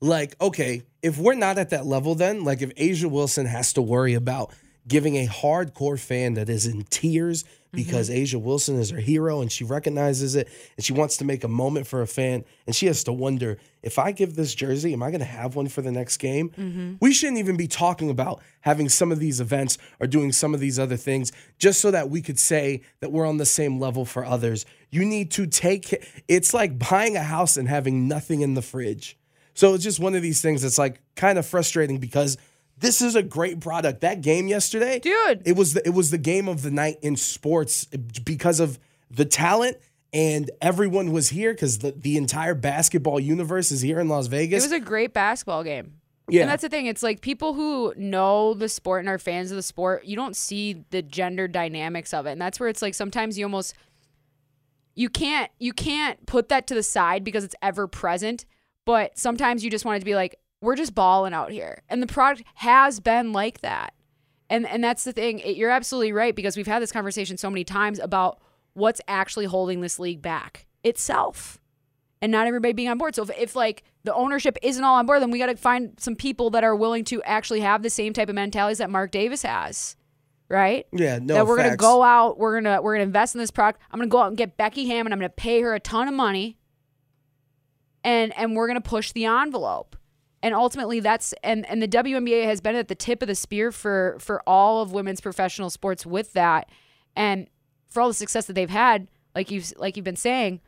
like, 0.00 0.36
okay, 0.40 0.82
if 1.02 1.16
we're 1.16 1.34
not 1.34 1.56
at 1.58 1.70
that 1.70 1.86
level, 1.86 2.14
then 2.14 2.44
like 2.44 2.60
if 2.60 2.70
A'ja 2.74 3.10
Wilson 3.10 3.46
has 3.46 3.72
to 3.74 3.82
worry 3.82 4.14
about 4.14 4.52
giving 4.88 5.16
a 5.16 5.26
hardcore 5.26 5.98
fan 5.98 6.34
that 6.34 6.48
is 6.48 6.66
in 6.66 6.82
tears 6.84 7.44
mm-hmm. 7.44 7.76
because 7.76 8.10
A'ja 8.10 8.40
Wilson 8.40 8.78
is 8.78 8.90
her 8.90 8.98
hero 8.98 9.40
and 9.40 9.50
she 9.50 9.64
recognizes 9.64 10.34
it 10.34 10.48
and 10.76 10.84
she 10.84 10.92
wants 10.92 11.16
to 11.18 11.24
make 11.24 11.44
a 11.44 11.48
moment 11.48 11.86
for 11.86 12.02
a 12.02 12.06
fan 12.06 12.44
and 12.66 12.74
she 12.74 12.86
has 12.86 13.04
to 13.04 13.12
wonder 13.12 13.58
if 13.82 13.98
I 13.98 14.12
give 14.12 14.34
this 14.34 14.54
jersey, 14.54 14.92
am 14.92 15.02
I 15.02 15.10
going 15.10 15.20
to 15.20 15.24
have 15.24 15.54
one 15.54 15.68
for 15.68 15.82
the 15.82 15.92
next 15.92 16.16
game? 16.18 16.50
Mm-hmm. 16.50 16.94
We 17.00 17.12
shouldn't 17.12 17.38
even 17.38 17.56
be 17.56 17.68
talking 17.68 18.10
about 18.10 18.40
having 18.60 18.88
some 18.88 19.12
of 19.12 19.18
these 19.18 19.40
events 19.40 19.78
or 20.00 20.06
doing 20.06 20.32
some 20.32 20.54
of 20.54 20.60
these 20.60 20.78
other 20.78 20.96
things 20.96 21.32
just 21.58 21.80
so 21.80 21.90
that 21.90 22.10
we 22.10 22.20
could 22.22 22.38
say 22.38 22.82
that 23.00 23.12
we're 23.12 23.26
on 23.26 23.38
the 23.38 23.46
same 23.46 23.78
level 23.78 24.04
for 24.04 24.24
others. 24.24 24.66
You 24.90 25.04
need 25.04 25.30
to 25.32 25.46
take 25.46 26.04
it's 26.28 26.52
like 26.52 26.78
buying 26.78 27.16
a 27.16 27.22
house 27.22 27.56
and 27.56 27.68
having 27.68 28.08
nothing 28.08 28.40
in 28.40 28.54
the 28.54 28.62
fridge. 28.62 29.16
So 29.54 29.74
it's 29.74 29.84
just 29.84 30.00
one 30.00 30.14
of 30.14 30.22
these 30.22 30.40
things 30.40 30.62
that's 30.62 30.78
like 30.78 31.00
kind 31.14 31.38
of 31.38 31.46
frustrating 31.46 31.98
because 31.98 32.38
this 32.82 33.00
is 33.00 33.16
a 33.16 33.22
great 33.22 33.60
product. 33.60 34.02
That 34.02 34.20
game 34.20 34.48
yesterday, 34.48 34.98
Dude. 34.98 35.42
it 35.46 35.56
was 35.56 35.72
the, 35.74 35.86
it 35.86 35.94
was 35.94 36.10
the 36.10 36.18
game 36.18 36.48
of 36.48 36.62
the 36.62 36.70
night 36.70 36.98
in 37.00 37.16
sports 37.16 37.86
because 38.24 38.60
of 38.60 38.78
the 39.10 39.24
talent 39.24 39.78
and 40.12 40.50
everyone 40.60 41.12
was 41.12 41.30
here 41.30 41.54
because 41.54 41.78
the, 41.78 41.92
the 41.92 42.18
entire 42.18 42.54
basketball 42.54 43.18
universe 43.18 43.72
is 43.72 43.80
here 43.80 43.98
in 43.98 44.08
Las 44.08 44.26
Vegas. 44.26 44.62
it 44.62 44.66
was 44.66 44.72
a 44.72 44.84
great 44.84 45.14
basketball 45.14 45.64
game 45.64 45.94
yeah, 46.28 46.42
And 46.42 46.50
that's 46.50 46.62
the 46.62 46.68
thing. 46.68 46.86
It's 46.86 47.02
like 47.02 47.20
people 47.20 47.52
who 47.52 47.92
know 47.96 48.54
the 48.54 48.68
sport 48.68 49.00
and 49.00 49.08
are 49.08 49.18
fans 49.18 49.50
of 49.50 49.56
the 49.56 49.62
sport, 49.62 50.04
you 50.04 50.16
don't 50.16 50.36
see 50.36 50.84
the 50.90 51.02
gender 51.02 51.48
dynamics 51.48 52.14
of 52.14 52.26
it. 52.26 52.32
And 52.32 52.40
that's 52.40 52.60
where 52.60 52.68
it's 52.68 52.80
like 52.80 52.94
sometimes 52.94 53.38
you 53.38 53.44
almost 53.44 53.74
you 54.94 55.08
can't 55.08 55.50
you 55.58 55.72
can't 55.72 56.24
put 56.26 56.48
that 56.48 56.66
to 56.68 56.74
the 56.74 56.82
side 56.82 57.24
because 57.24 57.44
it's 57.44 57.54
ever 57.60 57.86
present, 57.86 58.44
but 58.84 59.18
sometimes 59.18 59.64
you 59.64 59.70
just 59.70 59.84
want 59.84 59.96
it 59.96 60.00
to 60.00 60.04
be 60.04 60.14
like 60.14 60.36
we're 60.62 60.76
just 60.76 60.94
balling 60.94 61.34
out 61.34 61.50
here. 61.50 61.82
And 61.90 62.02
the 62.02 62.06
product 62.06 62.44
has 62.54 63.00
been 63.00 63.32
like 63.32 63.60
that. 63.60 63.92
And 64.48 64.66
and 64.66 64.82
that's 64.82 65.04
the 65.04 65.12
thing. 65.12 65.40
It, 65.40 65.56
you're 65.56 65.70
absolutely 65.70 66.12
right 66.12 66.34
because 66.34 66.56
we've 66.56 66.66
had 66.66 66.80
this 66.80 66.92
conversation 66.92 67.36
so 67.36 67.50
many 67.50 67.64
times 67.64 67.98
about 67.98 68.40
what's 68.74 69.00
actually 69.08 69.46
holding 69.46 69.80
this 69.80 69.98
league 69.98 70.22
back 70.22 70.66
itself 70.84 71.58
and 72.22 72.30
not 72.30 72.46
everybody 72.46 72.72
being 72.72 72.88
on 72.88 72.96
board. 72.96 73.14
So 73.14 73.24
if, 73.24 73.30
if 73.36 73.56
like 73.56 73.82
the 74.04 74.14
ownership 74.14 74.56
isn't 74.62 74.82
all 74.82 74.94
on 74.94 75.06
board, 75.06 75.20
then 75.20 75.30
we 75.30 75.38
got 75.38 75.46
to 75.46 75.56
find 75.56 75.94
some 75.98 76.16
people 76.16 76.50
that 76.50 76.64
are 76.64 76.76
willing 76.76 77.04
to 77.06 77.22
actually 77.24 77.60
have 77.60 77.82
the 77.82 77.90
same 77.90 78.12
type 78.12 78.28
of 78.28 78.34
mentalities 78.34 78.78
that 78.78 78.90
Mark 78.90 79.10
Davis 79.10 79.42
has, 79.42 79.96
right? 80.48 80.86
yeah, 80.92 81.18
no. 81.20 81.34
that 81.34 81.46
we're 81.46 81.56
gonna 81.56 81.76
go 81.76 82.02
out, 82.02 82.38
we're 82.38 82.60
gonna 82.60 82.80
we're 82.80 82.94
gonna 82.94 83.04
invest 83.04 83.34
in 83.34 83.40
this 83.40 83.50
product. 83.50 83.80
I'm 83.90 83.98
gonna 83.98 84.08
go 84.08 84.18
out 84.18 84.28
and 84.28 84.36
get 84.36 84.56
Becky 84.56 84.86
Hammon. 84.86 85.12
I'm 85.12 85.18
gonna 85.18 85.28
pay 85.30 85.60
her 85.62 85.74
a 85.74 85.80
ton 85.80 86.08
of 86.08 86.14
money, 86.14 86.58
and 88.04 88.36
and 88.38 88.54
we're 88.54 88.68
gonna 88.68 88.80
push 88.80 89.12
the 89.12 89.24
envelope. 89.24 89.96
And 90.42 90.54
ultimately, 90.54 91.00
that's 91.00 91.32
and 91.44 91.68
and 91.70 91.80
the 91.80 91.88
WNBA 91.88 92.44
has 92.44 92.60
been 92.60 92.74
at 92.74 92.88
the 92.88 92.94
tip 92.94 93.22
of 93.22 93.28
the 93.28 93.34
spear 93.34 93.70
for 93.70 94.16
for 94.18 94.42
all 94.46 94.82
of 94.82 94.92
women's 94.92 95.20
professional 95.20 95.70
sports 95.70 96.04
with 96.04 96.32
that, 96.32 96.68
and 97.14 97.48
for 97.88 98.00
all 98.00 98.08
the 98.08 98.14
success 98.14 98.46
that 98.46 98.54
they've 98.54 98.68
had, 98.68 99.06
like 99.34 99.50
you've 99.50 99.72
like 99.76 99.96
you've 99.96 100.04
been 100.04 100.16
saying, 100.16 100.60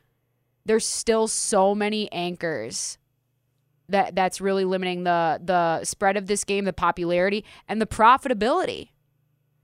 there's 0.65 0.87
still 0.87 1.27
so 1.27 1.75
many 1.75 2.11
anchors 2.13 2.99
that 3.89 4.15
that's 4.15 4.41
really 4.41 4.65
limiting 4.65 5.05
the 5.05 5.41
the 5.43 5.85
spread 5.85 6.17
of 6.17 6.27
this 6.27 6.45
game, 6.45 6.65
the 6.65 6.73
popularity, 6.73 7.45
and 7.69 7.81
the 7.81 7.87
profitability. 7.87 8.91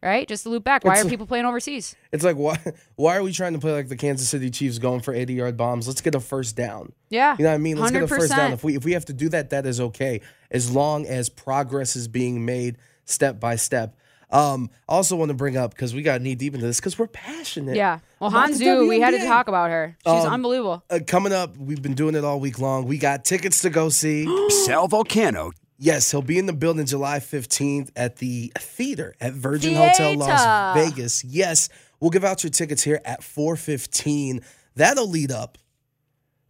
Right? 0.03 0.27
Just 0.27 0.45
to 0.45 0.49
loop 0.49 0.65
back, 0.65 0.83
why 0.85 0.93
It's- 0.93 1.05
are 1.07 1.09
people 1.11 1.27
playing 1.27 1.45
overseas? 1.45 1.95
It's 2.11 2.25
like 2.25 2.37
why 2.37 2.59
why 2.97 3.17
are 3.17 3.23
we 3.23 3.33
trying 3.33 3.53
to 3.53 3.59
play 3.59 3.73
like 3.73 3.89
the 3.89 3.97
Kansas 3.97 4.29
City 4.29 4.51
Chiefs 4.51 4.79
going 4.79 5.01
for 5.01 5.13
80 5.13 5.35
yard 5.35 5.57
bombs? 5.57 5.87
Let's 5.87 6.01
get 6.01 6.15
a 6.15 6.21
first 6.21 6.57
down. 6.57 6.93
Yeah, 7.11 7.37
You 7.39 7.45
know 7.45 7.51
what 7.51 7.55
I 7.57 7.59
mean? 7.59 7.77
Let's 7.79 7.93
get 7.93 8.03
a 8.03 8.09
first 8.09 8.31
down. 8.31 8.51
100%. 8.53 8.55
If 8.55 8.65
we 8.65 8.77
if 8.77 8.85
we 8.85 8.93
have 8.93 9.05
to 9.07 9.13
do 9.13 9.29
that, 9.31 9.51
that 9.51 9.67
is 9.67 9.81
okay, 9.81 10.21
as 10.51 10.71
long 10.71 11.07
as 11.07 11.29
progress 11.29 11.97
is 11.97 12.09
being 12.09 12.45
made 12.45 12.77
step 13.05 13.39
by 13.41 13.57
step. 13.57 13.97
Um, 14.33 14.71
I 14.89 14.93
also 14.93 15.17
want 15.17 15.31
to 15.31 15.35
bring 15.35 15.57
up 15.57 15.73
because 15.75 15.93
we 15.93 16.03
got 16.03 16.23
knee 16.23 16.37
deep 16.37 16.55
into 16.55 16.65
this 16.65 16.79
because 16.79 16.97
we're 16.97 17.09
passionate. 17.09 17.75
Yeah. 17.75 17.99
Well, 18.21 18.31
about 18.31 18.53
the 18.53 18.65
Han 18.65 18.77
Xu, 18.85 18.89
we 18.89 19.01
had 19.01 19.11
to 19.11 19.19
talk 19.27 19.49
about 19.49 19.71
her. 19.71 19.97
She's 20.07 20.25
Um, 20.25 20.35
unbelievable. 20.35 20.85
Uh, 20.89 21.01
coming 21.05 21.33
up, 21.33 21.57
we've 21.57 21.83
been 21.83 21.95
doing 21.95 22.15
it 22.15 22.23
all 22.25 22.39
week 22.39 22.61
long. 22.61 22.87
We 22.87 22.97
got 22.97 23.25
tickets 23.25 23.61
to 23.63 23.71
go 23.71 23.89
see. 23.89 24.27
Sal 24.65 24.89
Vulcano 24.89 25.51
yes, 25.81 26.11
he'll 26.11 26.23
be 26.23 26.39
in 26.39 26.47
the 26.47 26.53
building 26.53 26.87
July 26.87 27.19
15th 27.19 27.91
at 27.97 28.17
the 28.17 28.53
theater 28.59 29.15
at 29.21 29.33
Virgin 29.33 29.75
Hotel 29.75 30.15
Las 30.17 30.77
Vegas. 30.77 31.25
Yes, 31.25 31.69
we'll 31.99 32.11
give 32.11 32.25
out 32.25 32.45
your 32.45 32.51
tickets 32.51 32.85
here 32.85 33.01
at 33.05 33.25
415. 33.25 34.43
That'll 34.77 35.09
lead 35.09 35.33
up 35.33 35.59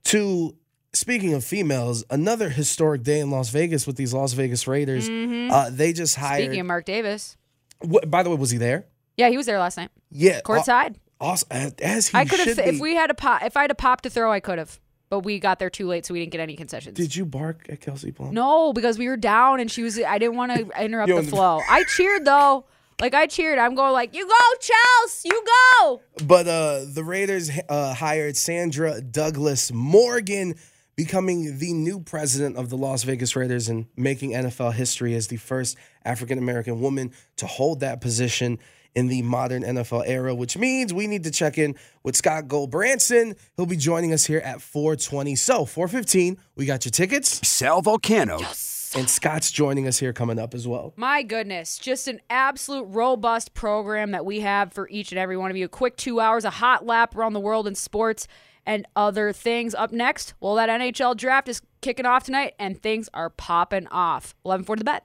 to 0.04 0.56
speaking 0.92 1.32
of 1.32 1.44
females, 1.44 2.04
another 2.10 2.50
historic 2.50 3.02
day 3.02 3.20
in 3.20 3.30
Las 3.30 3.48
Vegas 3.50 3.86
with 3.86 3.96
these 3.96 4.12
Las 4.12 4.32
Vegas 4.34 4.66
Raiders. 4.66 5.08
Uh, 5.08 5.70
they 5.72 5.92
just 5.92 6.16
hired. 6.16 6.40
Mm-hmm. 6.40 6.44
Speaking 6.46 6.60
of 6.60 6.66
Mark 6.66 6.84
Davis. 6.84 7.36
Wh- 7.82 8.06
by 8.06 8.22
the 8.22 8.30
way, 8.30 8.36
was 8.36 8.50
he 8.50 8.58
there? 8.58 8.86
Yeah, 9.16 9.28
he 9.28 9.36
was 9.36 9.46
there 9.46 9.58
last 9.58 9.76
night. 9.76 9.90
Yeah, 10.10 10.40
Courtside. 10.40 10.96
Awesome, 11.20 11.48
as 11.82 12.08
he 12.08 12.16
I 12.16 12.24
could 12.24 12.40
have 12.40 12.58
if 12.58 12.80
we 12.80 12.94
had 12.94 13.10
a 13.10 13.14
pop 13.14 13.42
if 13.42 13.54
I 13.54 13.62
had 13.62 13.70
a 13.70 13.74
pop 13.74 14.00
to 14.02 14.10
throw, 14.10 14.32
I 14.32 14.40
could 14.40 14.58
have. 14.58 14.80
But 15.10 15.20
we 15.20 15.40
got 15.40 15.58
there 15.58 15.70
too 15.70 15.88
late, 15.88 16.06
so 16.06 16.14
we 16.14 16.20
didn't 16.20 16.30
get 16.30 16.40
any 16.40 16.54
concessions. 16.54 16.96
Did 16.96 17.16
you 17.16 17.26
bark 17.26 17.66
at 17.68 17.80
Kelsey 17.80 18.12
Plum? 18.12 18.32
no, 18.32 18.72
because 18.72 18.96
we 18.96 19.08
were 19.08 19.16
down 19.16 19.58
and 19.58 19.68
she 19.68 19.82
was 19.82 19.98
I 19.98 20.18
didn't 20.18 20.36
want 20.36 20.52
to 20.52 20.82
interrupt 20.82 21.08
Yo, 21.08 21.20
the 21.20 21.28
flow. 21.28 21.60
I 21.68 21.82
cheered 21.96 22.24
though. 22.24 22.64
Like 23.00 23.12
I 23.12 23.26
cheered. 23.26 23.58
I'm 23.58 23.74
going 23.74 23.92
like, 23.92 24.14
you 24.14 24.24
go, 24.24 24.34
Chels, 24.60 25.24
you 25.24 25.44
go. 25.80 26.00
But 26.24 26.46
uh, 26.46 26.84
the 26.86 27.02
Raiders 27.02 27.50
uh, 27.68 27.94
hired 27.94 28.36
Sandra 28.36 29.00
Douglas 29.00 29.72
Morgan, 29.72 30.54
becoming 30.96 31.58
the 31.58 31.72
new 31.72 31.98
president 31.98 32.56
of 32.56 32.68
the 32.68 32.76
Las 32.76 33.02
Vegas 33.02 33.34
Raiders 33.34 33.68
and 33.68 33.86
making 33.96 34.32
NFL 34.32 34.74
history 34.74 35.14
as 35.16 35.26
the 35.28 35.38
first 35.38 35.76
African 36.04 36.38
American 36.38 36.80
woman 36.80 37.12
to 37.36 37.46
hold 37.46 37.80
that 37.80 38.00
position 38.00 38.58
in 38.94 39.06
the 39.08 39.22
modern 39.22 39.62
NFL 39.62 40.04
era, 40.06 40.34
which 40.34 40.56
means 40.56 40.92
we 40.92 41.06
need 41.06 41.24
to 41.24 41.30
check 41.30 41.58
in 41.58 41.74
with 42.02 42.16
Scott 42.16 42.44
Goldbranson. 42.48 43.36
He'll 43.56 43.66
be 43.66 43.76
joining 43.76 44.12
us 44.12 44.26
here 44.26 44.40
at 44.40 44.60
420. 44.60 45.36
So, 45.36 45.64
415, 45.64 46.38
we 46.56 46.66
got 46.66 46.84
your 46.84 46.90
tickets, 46.90 47.46
Sal 47.46 47.82
Vulcano. 47.82 48.40
Yes. 48.40 48.92
and 48.96 49.08
Scott's 49.08 49.52
joining 49.52 49.86
us 49.86 49.98
here 49.98 50.12
coming 50.12 50.38
up 50.38 50.54
as 50.54 50.66
well. 50.66 50.92
My 50.96 51.22
goodness, 51.22 51.78
just 51.78 52.08
an 52.08 52.20
absolute 52.28 52.84
robust 52.88 53.54
program 53.54 54.10
that 54.10 54.24
we 54.24 54.40
have 54.40 54.72
for 54.72 54.88
each 54.90 55.12
and 55.12 55.18
every 55.18 55.36
one 55.36 55.50
of 55.50 55.56
you. 55.56 55.66
A 55.66 55.68
quick 55.68 55.96
two 55.96 56.18
hours, 56.18 56.44
a 56.44 56.50
hot 56.50 56.84
lap 56.84 57.14
around 57.16 57.32
the 57.34 57.40
world 57.40 57.68
in 57.68 57.74
sports 57.76 58.26
and 58.66 58.86
other 58.96 59.32
things. 59.32 59.74
Up 59.74 59.92
next, 59.92 60.34
well, 60.40 60.56
that 60.56 60.68
NHL 60.68 61.16
draft 61.16 61.48
is 61.48 61.62
kicking 61.80 62.04
off 62.04 62.24
tonight, 62.24 62.54
and 62.58 62.80
things 62.82 63.08
are 63.14 63.30
popping 63.30 63.86
off. 63.88 64.34
11 64.44 64.64
for 64.64 64.76
the 64.76 64.84
bet. 64.84 65.04